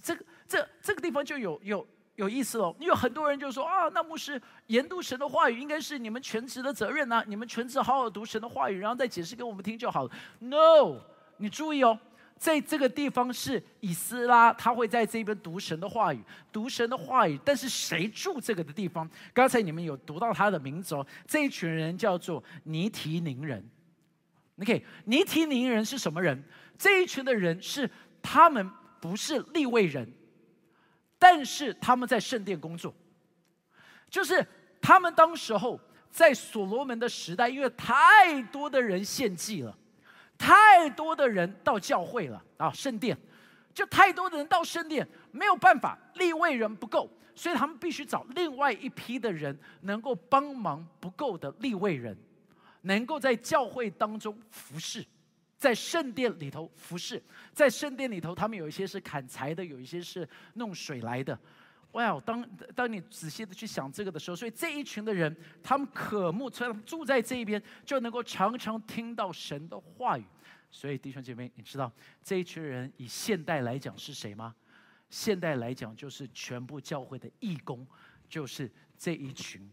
[0.04, 2.74] 这个这这个地方就有有有意思了。
[2.80, 10.12] 因为很多人就说啊，那牧师研读神的话语应该是你们全职的责任呐，你们全职好好读神的话语，然后再解释给我们听就好了。
[10.40, 11.02] No，
[11.38, 12.00] 你注意哦。
[12.40, 16.24] 在这个地方是以斯拉，他会在这边读神的话语，
[16.54, 17.38] 读神的话语。
[17.44, 19.08] 但是谁住这个的地方？
[19.34, 23.62] 刚才你们有读到他的名字哦，这一群人叫做尼提宁人。
[24.62, 26.42] OK，尼提宁人是什么人？
[26.78, 27.90] 这一群的人是
[28.22, 28.72] 他们
[29.02, 30.10] 不是立位人，
[31.18, 32.96] 但是他们在圣殿工作，
[34.10, 34.46] 就是
[34.82, 35.78] 他们当时候
[36.10, 39.78] 在所罗门的时代，因为太多的人献祭了。
[40.40, 43.16] 太多的人到教会了啊，圣殿，
[43.74, 52.18] 就太多的人到圣殿，没有办法，立位人不够，所以他们必须找另外一批的人，能够帮忙不够的立位人，
[52.84, 55.06] 能够在教会当中服侍，
[55.58, 57.22] 在圣殿里头服侍，
[57.54, 61.38] 在圣殿里头，他们有一些是砍柴的，有一些是弄水来的。
[61.94, 62.20] 哇！
[62.20, 70.24] 当当你仔细的去想这个的时候，所以这一群的人，他们渴慕，所以他们住在这一边，就能够常常听到神的话语。
[70.70, 71.92] 所以弟兄姐妹，你知道
[72.24, 74.56] 这一群人以现代来讲是谁吗？
[75.10, 77.88] 现代来讲就是全部教会的义工，
[78.30, 79.68] 就是这一群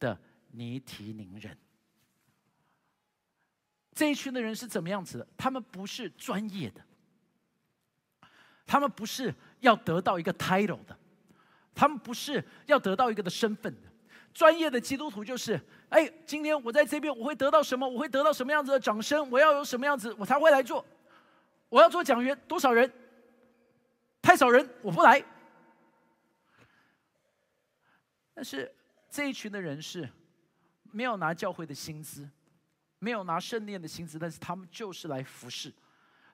[0.00, 1.56] 的尼提宁人。
[3.94, 5.28] 这一群的人是怎么样子的？
[5.36, 6.84] 他们不是专业的，
[8.66, 10.98] 他们不是要得到一个 title 的。
[11.80, 13.88] 他们不是要得到一个的身份的，
[14.34, 17.88] 专业的基督徒就是，哎，今天我在这边我会得到什么？
[17.88, 19.30] 我会得到什么样子的掌声？
[19.30, 20.84] 我要有什么样子我才会来做？
[21.70, 22.92] 我要做讲员，多少人？
[24.20, 25.24] 太少人，我不来。
[28.34, 28.70] 但是
[29.08, 30.06] 这一群的人是
[30.92, 32.28] 没有拿教会的薪资，
[32.98, 35.72] 没有拿圣殿的薪资，但是他们就是来服侍。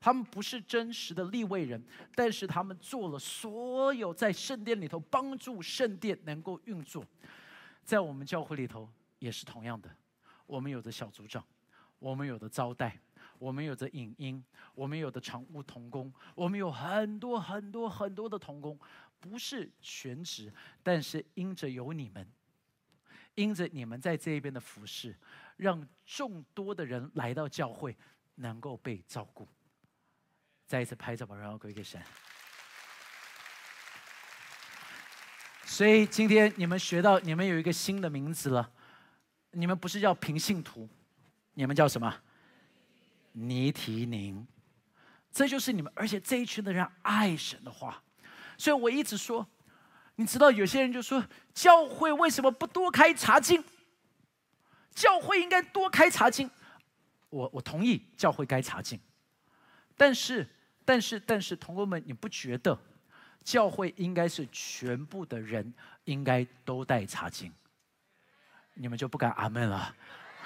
[0.00, 1.82] 他们不是真实的立位人，
[2.14, 7.04] 但是他们做了所有在圣殿里头帮助圣殿能够运作。
[7.82, 9.90] 在我们教会里头也是同样的，
[10.46, 11.44] 我们有的小组长，
[11.98, 12.98] 我们有的招待，
[13.38, 18.78] 我们有的影音，我们有的常务同工，我们有很多很多很多的同工，
[19.20, 22.28] 不是全职，但是因着有你们，
[23.34, 25.16] 因着你们在这一边的服侍，
[25.56, 27.96] 让众多的人来到教会
[28.36, 29.46] 能够被照顾。
[30.66, 32.02] 再一次拍照吧，然后归给神。
[35.64, 38.72] 所以今天你们学到，你们有一个新的名字了。
[39.52, 40.88] 你们不是叫平信徒，
[41.54, 42.22] 你们叫什么？
[43.32, 44.46] 尼提宁。
[45.30, 48.02] 这就是你们，而且这一群的人爱神的话。
[48.58, 49.46] 所以我一直说，
[50.16, 51.24] 你知道有些人就说，
[51.54, 53.62] 教会为什么不多开茶经？
[54.94, 56.50] 教会应该多开茶经。
[57.28, 58.98] 我我同意，教会该茶经，
[59.96, 60.48] 但是。
[60.86, 62.78] 但是，但是，同工们，你不觉得
[63.42, 67.52] 教会应该是全部的人应该都带茶经？
[68.74, 69.92] 你们就不敢阿门了？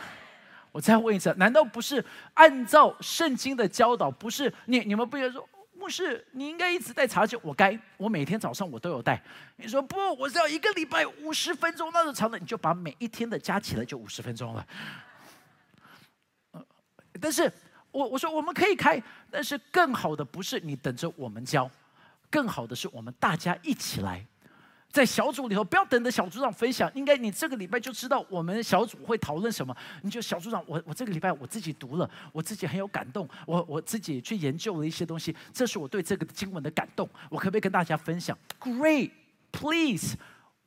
[0.72, 4.10] 我再问一次，难道不是按照圣经的教导？
[4.10, 7.38] 不是你你们不觉得说牧师你应该一直带茶经？
[7.42, 9.22] 我该，我每天早上我都有带。
[9.56, 14.66] 你说不，我是要一个礼拜五十分钟，那种长的，你就把每一天的加起来就五十分钟了。
[17.20, 17.52] 但是。
[17.92, 21.70] 我我说我们可以开，但是更好的不是你等着我们教，
[22.30, 24.24] 更好的是我们大家一起来，
[24.90, 29.76] 在小组里头不要等着小组长分享，应该你这个礼拜就知道我们小组会讨论什么。
[30.02, 40.16] 你就小组长，我我这个礼拜我自己读了，我自己很有感动，我我自己去研究了一些东西，这是我对这个经文的感动，我可不可以跟大家分享？Great，please，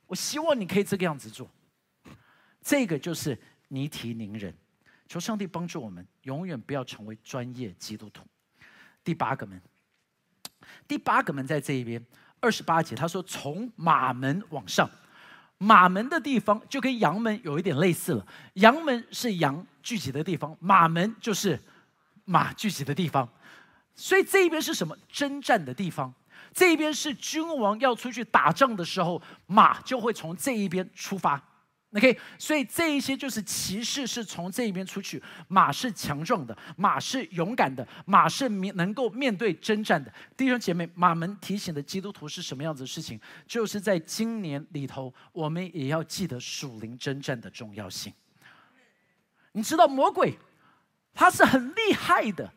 [0.06, 1.48] 我希望你可以这个样子做。
[2.62, 4.54] 这个就是尼提宁人。
[5.06, 8.22] 求上帝帮助我们，永远不要成为专业基督徒。
[9.02, 9.60] 第八个门，
[10.86, 12.04] 第八个门在这一边，
[12.40, 14.90] 二十八节他说：“从马门往上，
[15.58, 18.26] 马门的地方就跟羊门有一点类似了。
[18.54, 21.58] 羊门是羊聚集的地方，马门就是
[22.24, 23.28] 马聚集的地方。
[23.94, 24.96] 所以这一边是什么？
[25.08, 26.12] 征战的地方。
[26.52, 31.40] 这一边是君王要出去打仗的时候，马就会从这一边出发。”
[31.94, 40.12] OK，所以这一些就是骑士是从这一边出去，马是强壮的，马是勇敢的，马是面能够面对征战的。
[40.36, 43.20] 弟兄姐妹，马门提醒的基督徒是什么样子的事情？
[43.46, 48.12] 就是在今年里头，我们也要记得属灵征战的重要性。
[49.52, 50.36] 你知道魔鬼
[51.14, 52.52] 他是很厉害的，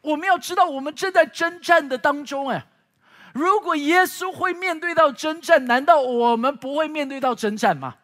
[0.00, 2.48] 我们要知道我们正在征战的当中。
[2.48, 2.66] 哎，
[3.34, 7.96] 如果耶稣会面对到征战，难道我们不会面对到征战吗？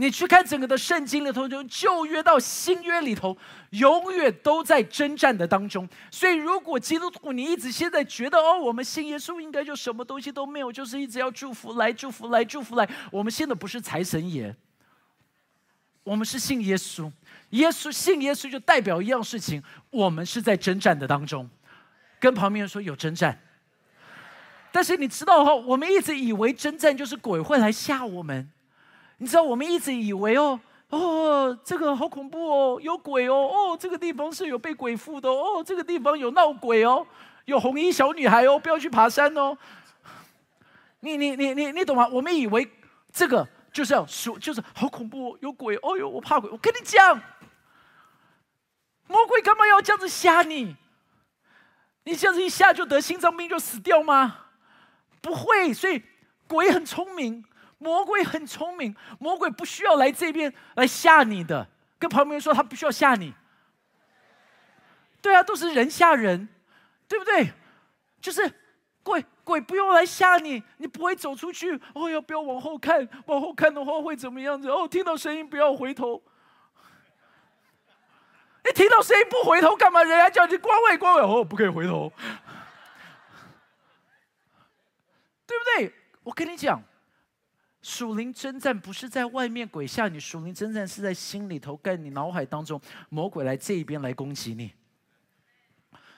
[0.00, 3.36] 你去看整个的圣经里头，从旧约到新约里头，
[3.70, 5.88] 永远都在征战的当中。
[6.08, 12.88] 所以，如果基督徒你一直现在觉得哦，我们信耶稣应该就什么东西都没有，就是一直要祝福来祝福来祝福来。
[13.10, 14.54] 我们信的不是财神爷，
[16.04, 17.10] 我们是信耶稣。
[17.50, 21.50] 耶稣信耶稣就代表一样事情，我们是在征战的当中。
[22.20, 23.40] 跟旁边人说有征战，
[24.70, 28.48] 但是你知道哈，我们一直以为征战就是鬼会来吓我们。
[29.18, 30.58] 你知道我们一直以为哦
[30.90, 37.06] 哦，这个好恐怖哦，有鬼哦哦，这个地方是有被鬼附的哦，这个地方有闹鬼哦，
[37.44, 39.56] 有红衣小女孩哦，不要去爬山哦。
[41.00, 42.08] 你你你你你懂吗？
[42.08, 42.68] 我们以为
[43.12, 46.48] 这个就是要说，就是好恐怖，有鬼哦哟，我怕鬼。
[46.50, 47.20] 我跟你讲，
[49.06, 50.76] 魔鬼干嘛要这样子吓你？
[52.04, 54.46] 你这样子一吓就得心脏病就死掉吗？
[55.20, 56.02] 不会，所以
[56.46, 57.44] 鬼很聪明。
[57.78, 61.66] 魔鬼很聪明，魔鬼不需要来这边来吓你的。
[61.98, 63.34] 跟旁边人说，他不需要吓你。
[65.20, 66.48] 对啊，都是人吓人，
[67.08, 67.52] 对不对？
[68.20, 68.52] 就是
[69.02, 71.80] 鬼鬼不用来吓你，你不会走出去。
[71.94, 73.08] 哦，要不要往后看？
[73.26, 74.68] 往后看的话会怎么样子？
[74.68, 76.22] 哦，听到声音不要回头。
[78.64, 80.02] 你听到声音不回头干嘛？
[80.02, 82.12] 人家叫你关位关位，哦，不可以回头，
[85.46, 85.94] 对不对？
[86.22, 86.82] 我跟你讲。
[87.88, 92.78] 属灵征战不是在外面鬼吓你，属灵征战是在心里头，在你脑海当中，
[93.08, 94.70] 魔鬼来这一边来攻击你。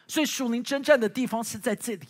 [0.08, 2.08] 所以属灵征战的地方是在这里，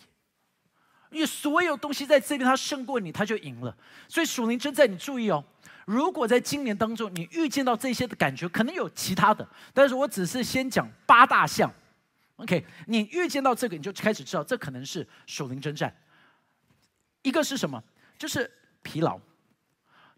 [1.11, 3.77] 因为所有东西在这边，他胜过你，他就赢了。
[4.07, 5.45] 所以属灵征战，你注意哦，
[5.85, 11.71] 如果在今年当中你遇见到这些的感觉，可能有其他的，但是我只是先讲八大项。
[12.37, 15.95] OK，你遇见到这个，你就开始知道这可能是属灵征战。
[17.21, 17.79] 一个是什么？
[18.17, 18.51] 就是
[18.81, 19.19] 疲劳。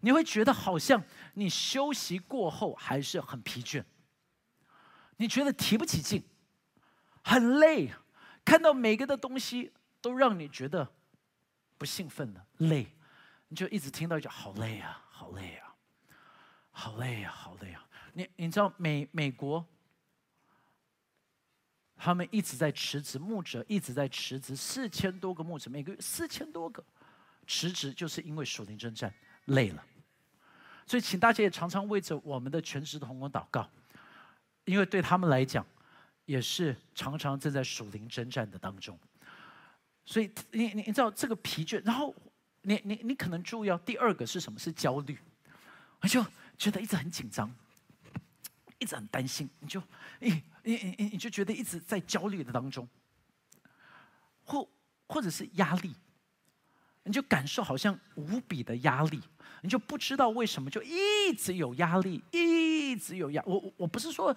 [0.04, 1.02] 你会觉得好像
[1.32, 3.82] 你休息过后还是很疲倦，
[5.16, 6.22] 你觉得提不起劲，
[7.22, 7.90] 很累，
[8.44, 10.86] 看到每个的东西都让你觉得
[11.78, 12.86] 不兴奋了，累，
[13.48, 15.74] 你就一直听到一句“好累啊，好累啊，
[16.70, 17.88] 好累啊，好累啊”。
[18.12, 19.66] 你你知道美美国，
[21.96, 26.84] 他们一直在辞职，牧者一直在辞职，四千多个牧者，每个月四千多个
[27.46, 29.10] 辞职，就是因为属灵征战
[29.46, 29.82] 累了。
[30.86, 33.68] 所以，请大家也常常为着我们的全职同工祷告，
[34.64, 35.64] 因为对他们来讲，
[36.26, 38.98] 也是常常正在属灵征战的当中。
[40.04, 42.14] 所以，你你你知道这个疲倦，然后
[42.62, 44.58] 你你你可能注意到第二个是什么？
[44.58, 45.18] 是焦虑，
[46.00, 46.24] 我就
[46.58, 47.50] 觉得一直很紧张，
[48.78, 49.82] 一直很担心，你就
[50.20, 52.86] 你你你你就觉得一直在焦虑的当中，
[54.44, 54.68] 或
[55.06, 55.94] 或者是压力，
[57.04, 59.20] 你就感受好像无比的压力。
[59.62, 63.42] 你就不知道为什么就一直有压力，一直有压。
[63.46, 64.36] 我我我不是说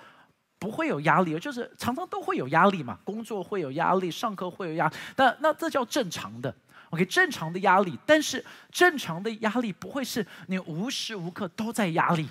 [0.57, 2.97] 不会有压力，就是常常都会有压力嘛。
[3.03, 6.55] 工作会有压力，上课会有压，但那这叫正常的。
[6.91, 7.99] OK，正常的压力。
[8.05, 12.25] 但是正常的压力不会是你无时无刻都在压力，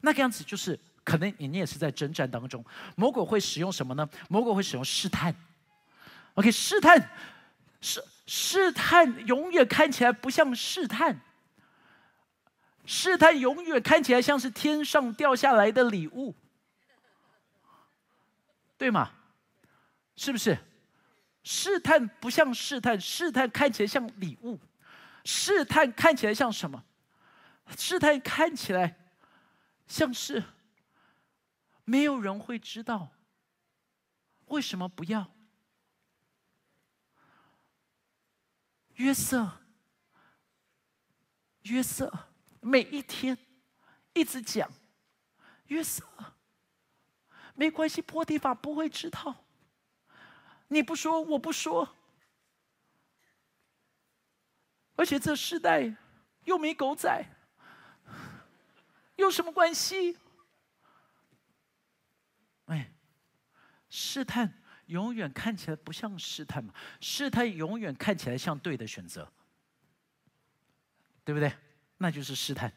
[0.00, 2.64] 那个样子就是可能你你也是在征战当中。
[2.94, 4.08] 魔鬼会使用什么呢？
[4.30, 5.34] 魔鬼会使用试探。
[6.32, 7.10] OK，试探
[7.82, 11.20] 试试探永远看起来不像试探。
[12.84, 16.34] 试探永远看起来像是天上掉下来的礼物，
[18.78, 19.10] 对吗？
[20.14, 20.56] 是不是？
[21.42, 24.60] 试探不像试探，试探看起来像礼物。
[25.24, 26.84] 试探看起来像什么？
[27.76, 28.96] 试探看起来
[29.88, 30.44] 像是
[31.84, 33.08] 没有人会知道。
[34.46, 35.28] 为什么不要？
[38.96, 39.50] 约瑟，
[41.62, 42.12] 约瑟。
[42.60, 43.38] 每一天，
[44.12, 44.68] 一直讲
[45.66, 46.04] 约瑟，
[47.54, 49.44] 没关系，破地法不会知道。
[50.68, 51.94] 你不说，我不说。
[54.96, 55.94] 而且这时代
[56.44, 57.24] 又没狗仔，
[59.14, 60.18] 有什么关系？
[62.64, 62.92] 哎，
[63.88, 69.30] 试探永远看起来不像试探嘛，试探永远看起来像对的选择，
[71.24, 71.52] 对不对？
[71.98, 72.72] 那就是试探，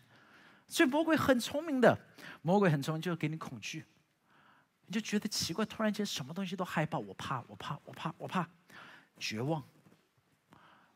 [0.68, 1.98] 所以魔鬼很聪明的，
[2.42, 3.86] 魔鬼很聪明，就给你恐惧，
[4.86, 8.50] 你就觉得奇怪，突然间什么东西都害怕，我怕，我怕，我怕，我怕，
[9.18, 9.64] 绝望。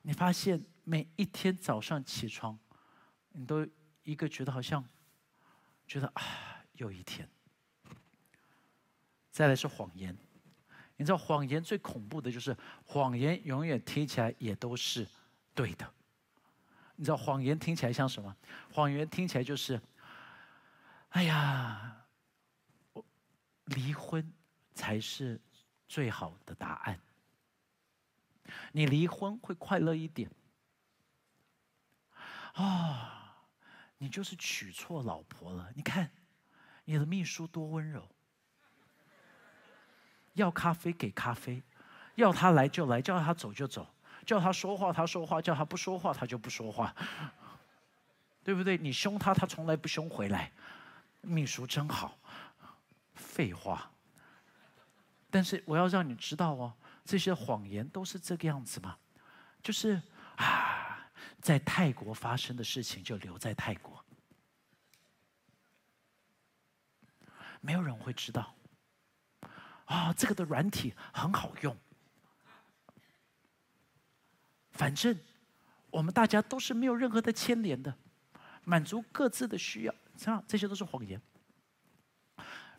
[0.01, 2.57] 你发现每一天早上起床，
[3.33, 3.67] 你都
[4.03, 4.83] 一个觉得好像，
[5.87, 6.23] 觉得啊，
[6.73, 7.29] 有一天。
[9.31, 10.15] 再来是谎言，
[10.95, 15.07] 你知道谎言最恐怖的就是谎言，永远听起来也都是
[15.53, 15.93] 对的。
[16.95, 18.35] 你知道谎言听起来像什么？
[18.71, 19.81] 谎言听起来就是
[21.09, 22.05] 哎呀，
[22.93, 23.03] 我
[23.65, 24.31] 离婚
[24.75, 25.41] 才是
[25.87, 26.99] 最好的答案。
[28.71, 30.29] 你离婚会快乐一点。
[32.53, 33.47] 啊、
[33.97, 35.71] 你就是娶错老婆了。
[35.75, 36.11] 你看，
[36.85, 38.12] 你的秘书多温柔，
[40.33, 41.61] 要咖啡给咖啡，
[42.15, 43.87] 要他来就来，叫他走就走，
[44.25, 46.93] 叫他说话他说话，叫他不说话他就不说话，
[48.43, 48.77] 对不对？
[48.77, 50.51] 你凶他，他从来不凶回来。
[51.21, 52.17] 秘书真好，
[53.15, 53.89] 废话。
[55.29, 56.73] 但是我要让你知道哦，
[57.05, 58.97] 这些谎言都是这个样子嘛，
[59.61, 60.01] 就是
[60.35, 61.09] 啊，
[61.41, 64.03] 在泰国发生的事情就留在泰国，
[67.61, 68.53] 没有人会知道。
[69.93, 71.77] 啊，这个的软体很好用，
[74.71, 75.15] 反正
[75.91, 77.95] 我们大家都是没有任何的牵连的，
[78.63, 81.21] 满足各自的需要，这样这些都是谎言。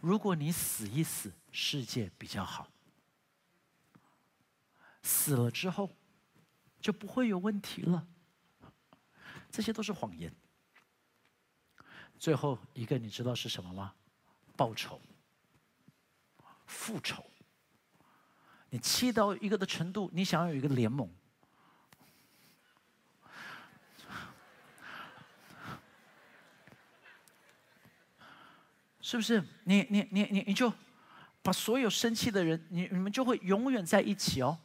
[0.00, 2.68] 如果你死一死，世界比较好。
[5.00, 5.88] 死了之后，
[6.80, 8.04] 就不会有问题了。
[9.52, 10.34] 这些都是谎言。
[12.18, 13.94] 最后一个，你知道是什么吗？
[14.56, 15.00] 报仇、
[16.74, 17.24] 复仇。
[18.70, 21.08] 你气到一个的程度，你想要有一个联盟。
[29.00, 29.42] 是不是？
[29.64, 30.72] 你你你你你就
[31.42, 34.58] 把所有生气的人，你你们就会永远在一起哦。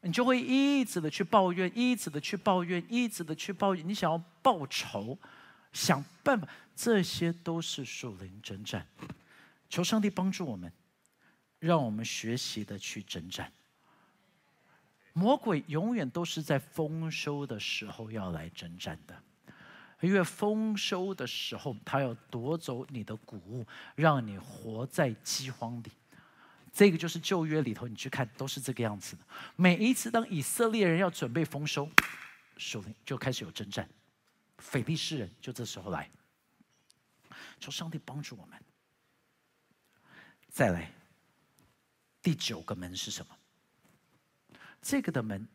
[0.00, 3.86] 你就会一直的去抱怨，一直的去抱怨，一直的去抱怨。
[3.86, 5.18] 你想要报仇，
[5.72, 8.86] 想办法，这些都是属灵征战。
[9.68, 10.72] 求上帝帮助我们，
[11.64, 13.50] 让我们学习的去征战。
[15.14, 19.22] 魔鬼永远都是在丰收的时候要来征战的。
[20.00, 25.90] 因为丰收的时候，他要夺走你的谷物，让你活在饥荒里。
[26.70, 29.24] 这个就是旧约里头，你去看都是这个样子的。
[29.56, 31.88] 每一次当以色列人要准备丰收，
[32.58, 33.88] 属灵就开始有征战，
[34.58, 36.10] 腓力士人就这时候来。
[37.58, 38.60] 求上帝帮助我们。
[40.50, 40.92] 再来，
[42.24, 43.36] 第九个门是什么？
[44.80, 45.46] 这个的门，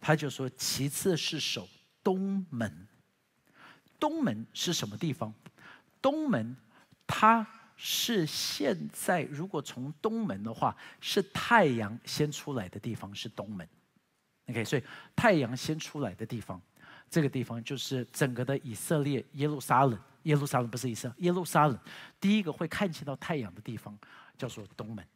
[0.00, 1.68] 他就说，其次是守
[2.02, 2.88] 东门。
[3.98, 5.32] 东门是什么地方？
[6.02, 6.56] 东门，
[7.06, 7.46] 它
[7.76, 13.68] 是现在如果从东门的话，是太阳先出来的地方，是东门。
[14.46, 14.82] OK，所以
[15.14, 16.60] 太阳先出来的地方，
[17.08, 19.96] 这个地方就是整个的以色列耶路撒冷。
[20.24, 21.78] 耶路撒冷不是以色列，耶路撒冷
[22.18, 23.96] 第一个会看见到太阳的地方
[24.36, 25.06] 叫做东门。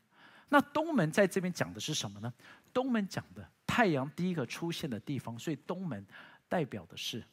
[0.55, 2.33] 那东门在这边讲的是什么呢？
[2.73, 6.07] 东门讲的太阳第一个出现的地方，所以东门
[6.49, 7.25] 代表的是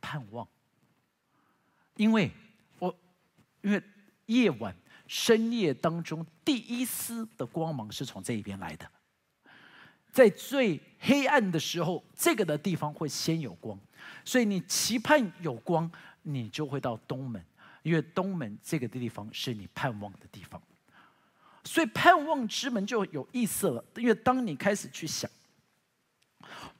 [0.00, 0.48] 盼望。
[1.96, 2.30] 因为
[2.78, 2.98] 我，
[3.60, 3.82] 因为
[4.24, 4.74] 夜晚
[5.06, 8.90] 深夜当中第一丝的光芒是从这一边来的，
[10.10, 13.78] 在最黑暗的时候，这个的地方会先有光，
[14.24, 15.92] 所以你期盼有光，
[16.22, 17.44] 你就会到东门，
[17.82, 20.58] 因为东门这个地方是你盼望的地方，
[21.64, 25.30] 所以盼望之门就有意思了，因为当你开始去想，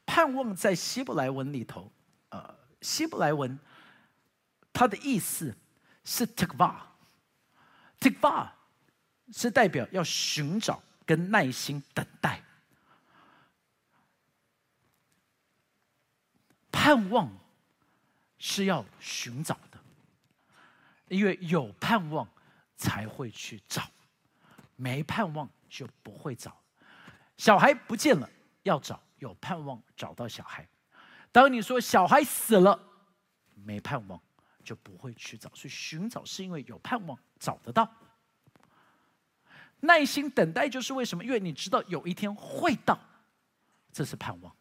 [0.05, 1.91] 盼望在希伯来文里头，
[2.29, 3.59] 呃，希伯来文。
[4.77, 5.57] 它的意思
[6.05, 8.49] 是 tikva，tikva
[9.33, 12.43] 是代表要寻找跟耐心等待，
[16.73, 17.31] 盼望
[18.37, 19.79] 是要寻找的，
[21.07, 22.29] 因为有盼望
[22.77, 23.89] 才会去找，
[24.77, 26.57] 没盼望就不会找。
[27.37, 28.29] 小孩不见了
[28.63, 30.67] 要找，有盼望找到小孩。
[31.33, 32.79] 当你说小孩死了，
[33.55, 34.21] 没盼望。
[34.65, 37.87] 就不会去找，所以寻找是因为有盼望找得到。
[39.81, 41.23] 耐心等待就是为什么？
[41.23, 42.99] 因为你知道有一天会到，
[43.93, 44.57] 这是盼望。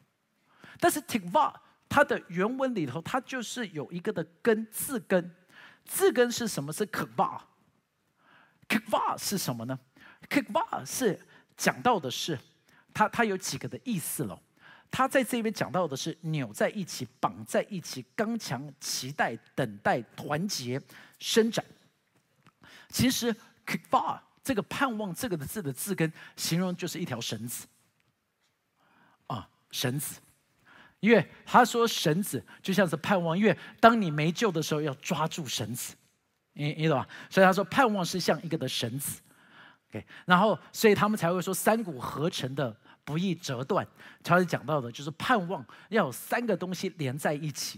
[0.77, 1.55] 但是 tikva
[1.87, 5.33] 它的原文里头，它就是有一个的根字根，
[5.85, 6.73] 字根是什么？
[6.73, 9.79] 是 kva，kva 是什么呢
[10.29, 11.19] Kikva 是
[11.55, 12.39] 讲到的是
[12.93, 14.39] 它，它有几个的意思喽。
[14.95, 20.79] 他在这边讲到的是扭在一起、绑在一起、刚强、期待、等待、团结、
[21.17, 21.65] 伸展。
[22.89, 27.65] 其实 “kva” 这个盼望这个的字的字根，形容就是一条绳子。
[29.25, 30.21] 啊，绳子，
[30.99, 35.95] 因为他说绳子就像是盼望，因为当你没救的时候要抓住绳子，
[36.53, 37.09] 你你懂吧？
[37.31, 39.19] 所以他说盼望是像一个的绳子。
[39.93, 42.75] OK，然后所以他们才会说三股合成的。
[43.05, 43.85] 不易折断，
[44.23, 47.77] 他是讲到的，就是盼望要有三个东西连在一起。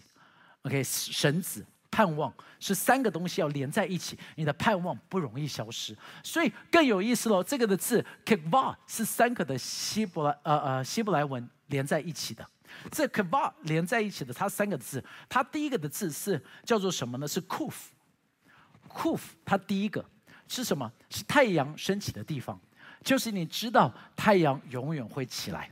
[0.61, 5.97] OK，绳子、盼望是三个东西要连在一起，你的盼望不容易消失。
[6.21, 12.47] 所以更有意思喽，这个的字 kva 是三个的希伯来呃呃希伯来文连在一起的。
[12.91, 17.27] 这 kva 连在一起的，它三个字，它第一个的字是叫做什么呢？
[17.27, 20.05] 是 kuf，kuf 它第一个
[20.47, 20.91] 是什么？
[21.09, 22.59] 是太阳升起的地方，
[23.03, 25.71] 就是你知道太阳永远会起来。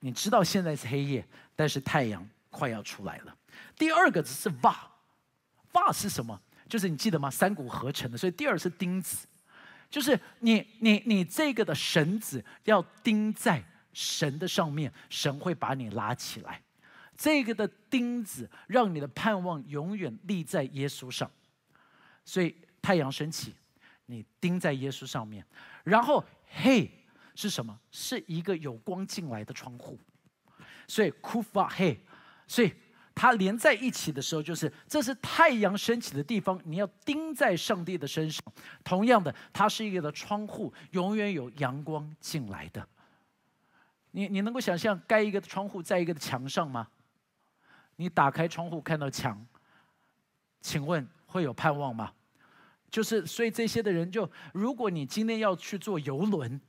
[0.00, 3.36] 你知道现在是黑夜，但是太阳快要出来了。
[3.76, 6.40] 第二个字是 va，va 是什么？
[6.68, 7.30] 就是你记得吗？
[7.30, 9.26] 三股合成的，所以第二是钉子，
[9.88, 16.60] 就是你你你这个的绳子要钉在神的上面，神会把你拉起来。
[17.16, 21.30] 这个的钉子让你的盼望永远立在耶稣上，
[22.24, 23.54] 所以太阳升起，
[24.04, 25.42] 你钉在耶稣上面，
[25.84, 26.90] 然后嘿。
[27.34, 27.80] 是什么？
[27.90, 29.98] 是一个有光进来的窗户，
[30.86, 31.96] 所以 kufa he，
[32.46, 32.70] 所以
[33.14, 38.44] 它连在一起的时候，就是这是太阳升起的地方，你要钉在上帝的身上。
[38.84, 42.86] 同样的，它是一个的窗户，永远有阳光进来的。
[44.10, 46.86] 你你能够想象盖一个窗户在一个的墙上吗？
[47.96, 49.42] 你打开窗户看到墙，
[50.60, 52.12] 请问会有盼望吗？
[52.92, 56.60] 就是所以这些的人就，如果你今天要去坐游轮。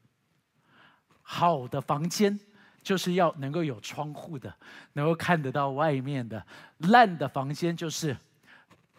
[1.25, 2.37] 好的房间
[2.81, 4.53] 就是要能够有窗户的，
[4.91, 6.45] 能够看得到外面的。
[6.79, 8.15] 烂的房间就是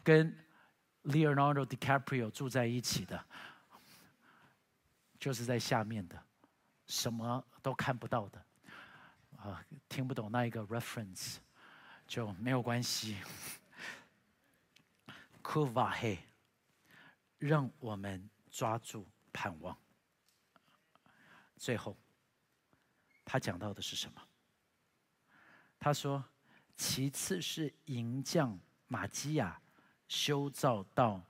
[0.03, 0.35] 跟
[1.05, 3.22] Leonardo DiCaprio 住在一起的，
[5.18, 6.18] 就是在下面的，
[6.87, 8.43] 什么都看不到的。
[9.37, 11.37] 啊，听不懂那一个 reference
[12.07, 13.18] 就没有关系。
[15.43, 16.16] Kuvahe，
[17.47, 19.77] 让我们抓住盼望。
[21.57, 21.97] 最后。
[23.27, 24.21] 他讲到的是什么？
[25.81, 26.23] 他说
[26.77, 29.59] ：“其次是银匠马基亚
[30.07, 31.25] 修造到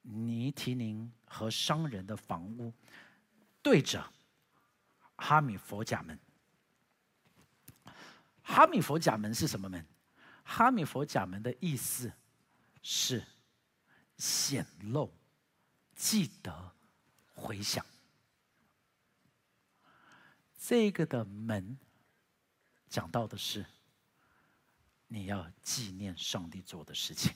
[0.00, 2.72] 尼提宁和商人的房屋，
[3.62, 4.10] 对着
[5.16, 6.18] 哈米佛甲门。
[8.42, 9.86] 哈米佛甲门是什么门？
[10.44, 12.10] 哈米佛甲门的意思
[12.80, 13.22] 是
[14.18, 15.12] 显露、
[15.94, 16.74] 记得、
[17.34, 17.84] 回想。”
[20.58, 21.78] 这个的门
[22.88, 23.64] 讲到的是，
[25.06, 27.32] 你要纪念上帝做的事情，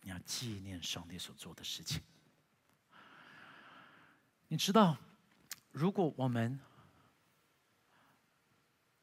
[0.00, 2.02] 你要纪念上帝所做的事情。
[4.48, 4.96] 你知道，
[5.70, 6.58] 如果我们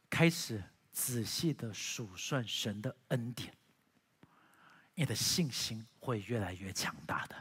[0.09, 3.55] 开始仔细的数算神的恩典，
[4.95, 7.35] 你的信心会越来越强大的。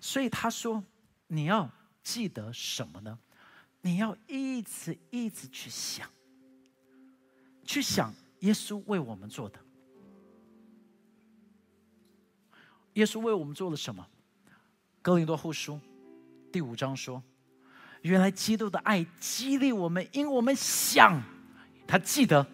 [0.00, 0.82] 所以他说
[1.26, 1.70] ：“你要
[2.02, 3.18] 记得什么呢？
[3.80, 6.10] 你要一直一直去想，
[7.64, 9.58] 去想耶稣为我们做的。
[12.94, 14.06] 耶稣为我们做了什么？
[15.02, 15.80] 哥林多后书
[16.50, 17.22] 第五章说：
[18.02, 21.22] 原来基督的爱激励我们，因为我们想，
[21.86, 22.46] 他记得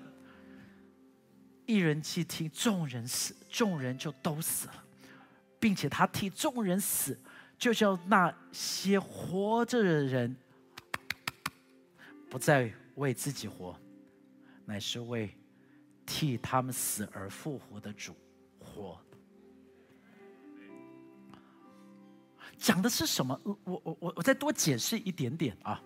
[1.73, 4.85] 一人既替众人死，众人就都死了，
[5.59, 7.19] 并且他替众人死。”
[7.63, 10.35] 就叫那些活着的人，
[12.29, 13.79] 不再为自己活，
[14.65, 15.33] 乃是为
[16.05, 18.17] 替他们死而复活的主
[18.59, 18.99] 活。
[22.59, 23.41] 讲的是什么？
[23.45, 25.81] 我我我我再多解释一点点啊。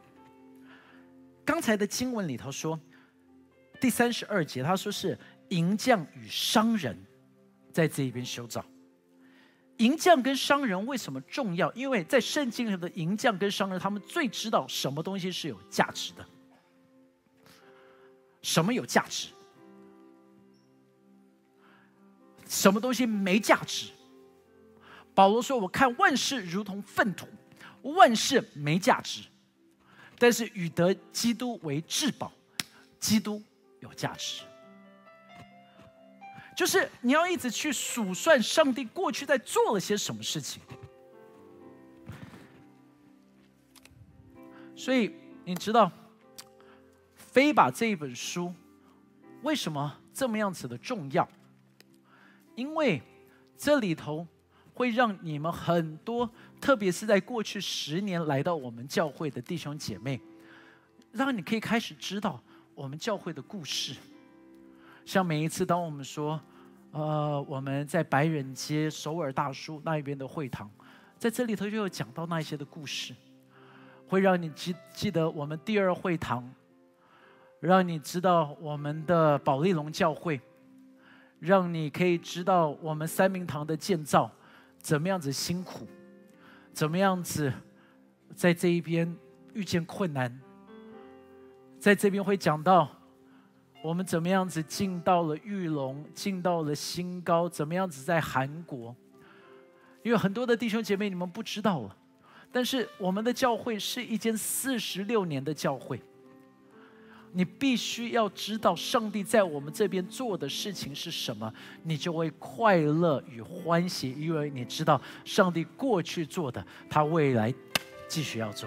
[1.45, 2.81] 刚才的经文里头说，
[3.79, 5.19] 第三十二节他说是
[5.49, 6.97] 银匠与商人
[7.73, 8.65] 在这一边修造。
[9.79, 11.71] 银匠跟商人为什么重要？
[11.75, 16.27] 因为在圣经里的银匠跟商人，他们最知道什么东西是有价值的，
[18.41, 19.29] 什么有价值，
[22.49, 23.91] 什么东西没价值。
[25.15, 27.27] 保罗说：“我看万事如同粪土，
[27.83, 29.21] 万事没价值，
[30.19, 32.33] 但是与得基督为至宝，
[32.99, 33.43] 基督
[33.81, 34.43] 有价值。”
[36.57, 40.63] 就是你要一直去数算上帝过去在做了些什么事情，
[44.75, 45.93] 所以你知道，
[47.15, 48.55] 非把这一本书
[49.43, 51.29] 为什么这么样子的重要？
[52.55, 53.03] 因为
[53.59, 54.27] 这里头
[54.73, 56.29] 会让你们很多，
[56.59, 60.19] 特别是在过去十年来到我们教会的弟兄姐妹，
[61.13, 62.43] 让你可以开始知道
[62.75, 63.95] 我们教会的故事。
[65.07, 66.39] 像每一次，当我们说，
[66.91, 70.69] 呃，我们在白人街首尔大叔那一边的会堂，
[71.17, 73.15] 在这里头就有讲到那些的故事，
[74.09, 76.53] 会让你记记得我们第二会堂，
[77.61, 80.41] 让你知道我们的保利龙教会，
[81.39, 84.29] 让你可以知道我们三明堂的建造
[84.81, 85.87] 怎么样子辛苦，
[86.73, 87.53] 怎么样子
[88.35, 89.17] 在这一边
[89.55, 90.37] 遇见困难，
[91.79, 92.91] 在这边会讲到
[93.83, 98.95] 我们怎么样子进到了玉龙，进到了新高，怎么样子在韩国，
[100.03, 101.97] 因为很多的弟兄姐妹你们不知道了，
[102.51, 106.01] 但是我们的教会是一间四十六年的教会。
[107.33, 111.53] 你必须要知道上帝在我们这边做的事情是什么，
[111.83, 117.53] 你就会快乐与欢喜，因为你知道上帝过去做的，他未来
[118.09, 118.67] 继续要做。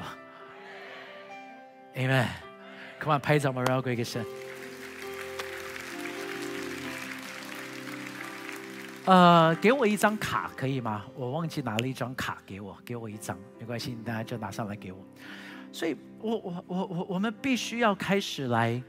[1.95, 4.23] Amen，Come on，拍掌吧，荣耀归给神。
[9.09, 11.03] 呃，给我一张卡可以吗？
[11.15, 14.99] 我忘记拿了一张卡给我，给我一张，没关系，大家就拿上来给我。
[15.71, 18.79] 所以，我我我我我们必须要开始来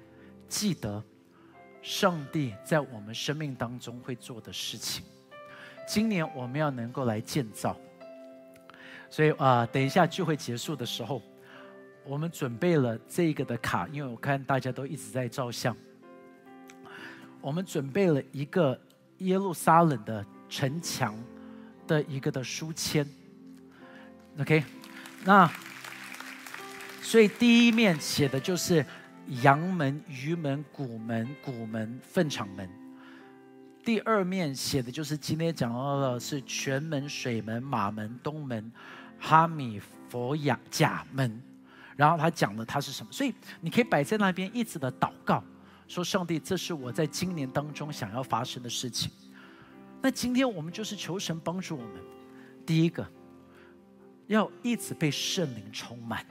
[0.46, 1.02] 记得
[1.80, 5.02] 上帝在我们生命当中会做的事情。
[5.88, 7.74] 今年我们要能够来建造。
[9.08, 11.22] 所以啊，等一下聚会结束的时候，
[12.04, 15.74] 我们准备了这个的卡，因为我看大家都一直在照相。
[17.40, 18.78] 我们准备了一个
[19.20, 21.14] 耶路撒冷的城墙
[21.86, 23.08] 的一个的书签。
[24.38, 24.62] OK，
[25.24, 25.50] 那。
[27.02, 28.86] 所以第一面写的就是
[29.42, 32.68] 阳门、鱼门、古门、古门、粪场门；
[33.82, 38.70] 第二面写的就是今天讲到的是泉门、水门、马门、东门、
[39.18, 41.42] 哈米佛雅甲门。
[41.96, 45.42] 然后他讲的他是什么，所以你可以摆在那边一直的祷告，
[45.90, 49.10] 说上帝，这是我在今年当中想要发生的事情。
[50.00, 52.00] 那今天我们就是求神帮助我们，
[52.64, 53.04] 第一个
[54.28, 56.24] 要一直被圣灵充满。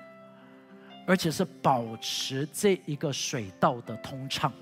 [1.06, 4.54] 而且是保持这一个水道的通畅，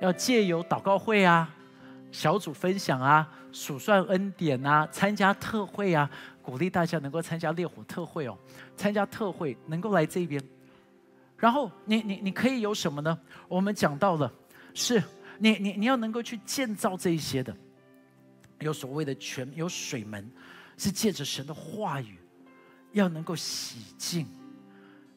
[0.00, 1.54] 要借由祷告会啊、
[2.10, 6.10] 小组分享啊、数算恩典啊、参加特会啊，
[6.42, 8.36] 鼓励大家能够参加烈火特会哦，
[8.76, 10.42] 参加特会能够来这边。
[11.40, 13.18] 然后你你你可以有什么呢？
[13.48, 14.32] 我们讲到了，
[14.72, 15.02] 是
[15.38, 17.56] 你你你要能够去建造这一些的，
[18.60, 20.30] 有所谓的泉有水门，
[20.76, 22.18] 是借着神的话语，
[22.92, 24.26] 要能够洗净。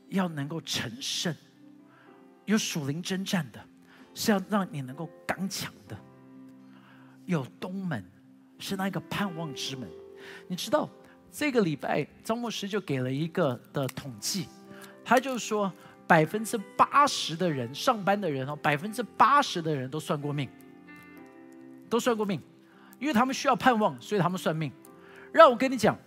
[0.09, 1.35] 要能够成圣，
[2.45, 3.59] 有属灵征战的，
[4.13, 5.97] 是要让你能够刚强的。
[7.25, 8.05] 有东门，
[8.59, 9.89] 是那个盼望之门。
[10.47, 10.87] 你知道，
[11.31, 14.45] 这个礼拜张牧师就给了一个的统计，
[15.03, 15.73] 他就说
[16.07, 20.49] 百分之八十的人上班的人哦，百分之八十的人都算过命，
[21.89, 22.41] 都算过命，
[22.99, 24.71] 因为他们需要盼望，所以他们算命。
[25.31, 25.97] 让我跟你讲，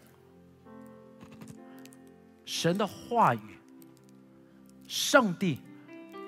[2.45, 3.41] 神的话语。
[4.89, 5.59] 上帝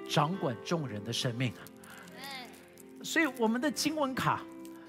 [0.08, 1.52] 掌管众人的生命，
[3.04, 4.42] 所以我们的经文卡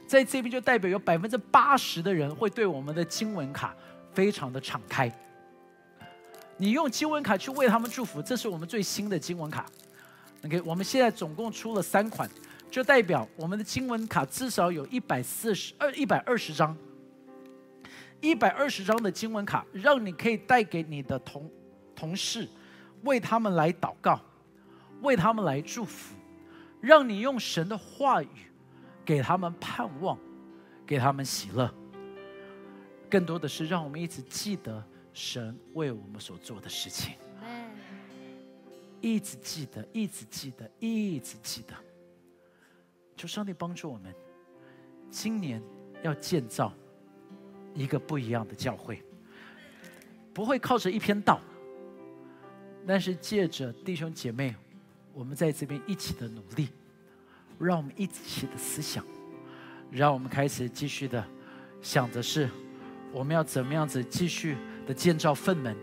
[0.07, 3.75] 在这边就代表有百分之八十的人会对我们的经文卡
[4.11, 5.07] 非常的敞开。
[6.61, 9.65] 你用经文卡去为他们祝福，这是我们最新的经文卡。
[10.43, 12.29] OK，我们现在总共出了三款，
[12.69, 16.75] 就代表我们的经文卡至少有一百四十二、一百二十张，
[18.19, 21.49] 一百二十张的经文卡，让你可以带给你的同
[21.95, 22.47] 同事。
[23.03, 24.19] 为他们来祷告，
[25.01, 26.13] 为他们来祝福，
[26.81, 28.27] 让你用神的话语
[29.05, 30.19] 给他们盼望，
[30.85, 31.73] 给他们喜乐。
[33.09, 34.83] 更多的是让我们一直记得
[35.19, 37.15] 神为我们所做的事情，
[39.01, 41.73] 一直记得，一直记得，一直记得。
[43.17, 44.15] 求上帝帮助我们，
[45.11, 45.61] 今年
[46.01, 46.73] 要建造
[47.75, 49.03] 一个不一样的教会，
[50.33, 51.41] 不会靠着一篇道。
[52.87, 54.55] 但是借着弟兄姐妹，
[55.13, 56.69] 我们在这边一起的努力，
[57.59, 59.05] 让我们一起的思想，
[59.91, 61.27] 让我们开始继续的
[61.81, 62.49] 想的是，
[63.11, 64.55] 我们要怎么样子继续
[64.89, 65.77] 的建造粪门，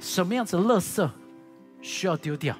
[0.00, 1.08] 什么样子的垃圾
[1.80, 2.58] 需要丢掉，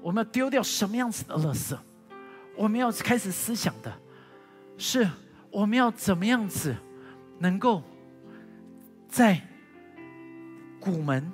[0.00, 1.76] 我们要丢掉什么样子的垃圾，
[2.56, 3.92] 我们要开始思想的
[4.78, 5.10] 是，
[5.50, 6.72] 我们要怎么样子
[7.40, 7.82] 能够
[9.08, 9.40] 在
[10.78, 11.32] 古门。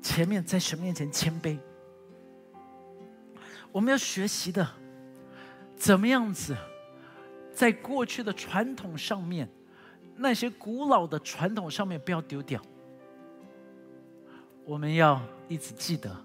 [0.00, 1.58] 前面在神面前谦卑，
[3.72, 4.68] 我们要学习的，
[5.74, 6.54] 怎么样子，
[7.52, 9.48] 在过去的传统上面，
[10.16, 12.60] 那些古老的传统上面不要丢掉。
[14.64, 16.16] 我们要一直记得，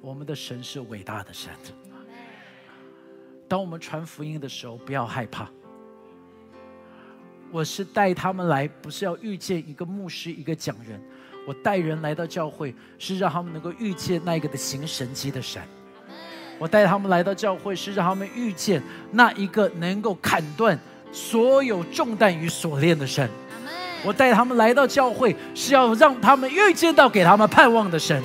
[0.00, 1.52] 我们的神是伟大的神。
[3.48, 5.48] 当我们传福音的时候，不要害怕。
[7.50, 11.00] 我是带他们来，不是要遇见一个牧师、一个讲人。
[11.46, 15.62] 我带人来到教会，是让他们能够遇见那一个的行神迹的神。
[16.58, 18.82] 我带他们来到教会，是让他们遇见
[19.12, 20.78] 那一个能够砍断
[21.14, 23.30] 所有重担与锁链的神。
[24.04, 28.22] 我带他们来到教会，是要让他们遇见到给他们盼望的神。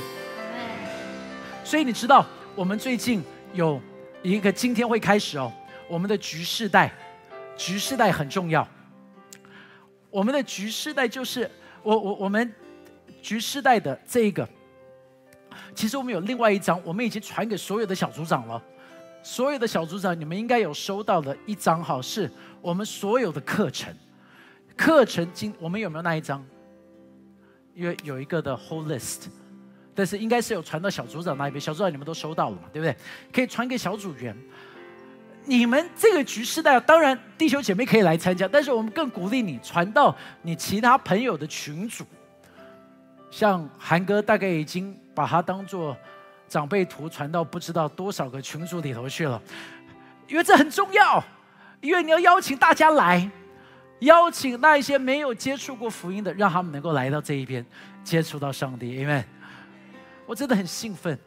[1.63, 2.25] 所以你知道，
[2.55, 3.23] 我们最近
[3.53, 3.79] 有
[4.23, 5.49] 一个今天会开始哦，
[5.87, 6.91] 我们的局世代，
[7.55, 8.67] 局世代很重要。
[10.09, 11.49] 我们的局世代就是
[11.83, 12.51] 我我我们
[13.21, 14.49] 局世代的这一个。
[15.73, 18.61] 其实我们有另外一张，我们已经传给所有的小组长了。
[19.21, 22.29] 所有的小组长，你们应该有收到的一张，哈，是
[22.61, 23.93] 我们所有的课程。
[24.75, 26.43] 课程今我们有没有那一张？
[27.75, 29.27] 因为有一个的 whole list，
[29.93, 31.59] 但是应该是有传到小组长那一边。
[31.59, 32.63] 小组长你们都收到了嘛？
[32.73, 32.95] 对不对？
[33.31, 34.35] 可以传给小组员。
[35.45, 42.05] 你们这个局势代，当然弟兄姐妹可以来参加，但是我们更鼓励你传到你其他朋友的群组。
[43.31, 45.95] 像韩哥大概已经把它当做
[46.49, 49.41] 长辈图传到不知道多少个群组里头去了，
[50.27, 51.23] 因为这很重要，
[51.79, 53.29] 因为你要邀请大家来，
[53.99, 57.65] 邀请那一些没有接触过福音的，让他们能够来到这一边
[58.03, 59.23] 接触到上帝，因为
[60.25, 61.17] 我真的很兴奋，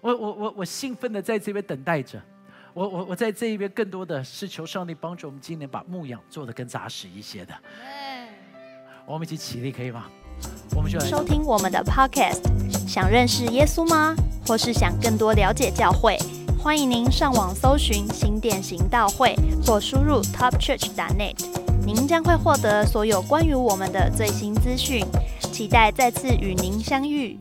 [0.00, 2.20] 我我我我兴奋的在这边等待着，
[2.72, 7.54] 我我我在这一边更多的是求上帝帮助我们今年把牧养做得更扎实一些的，
[9.06, 10.10] 我们一起起立可以吗？
[10.74, 12.40] 我们就来收听我们的 Podcast，
[12.86, 14.14] 想认识耶稣吗？
[14.46, 16.18] 或是想更多了解教会？
[16.62, 21.36] 欢迎您上网搜寻新店行道会，或输入 topchurch.net，
[21.84, 25.04] 您将会获得所有关于我们的最新资讯。
[25.52, 27.38] 期待再次与您相遇。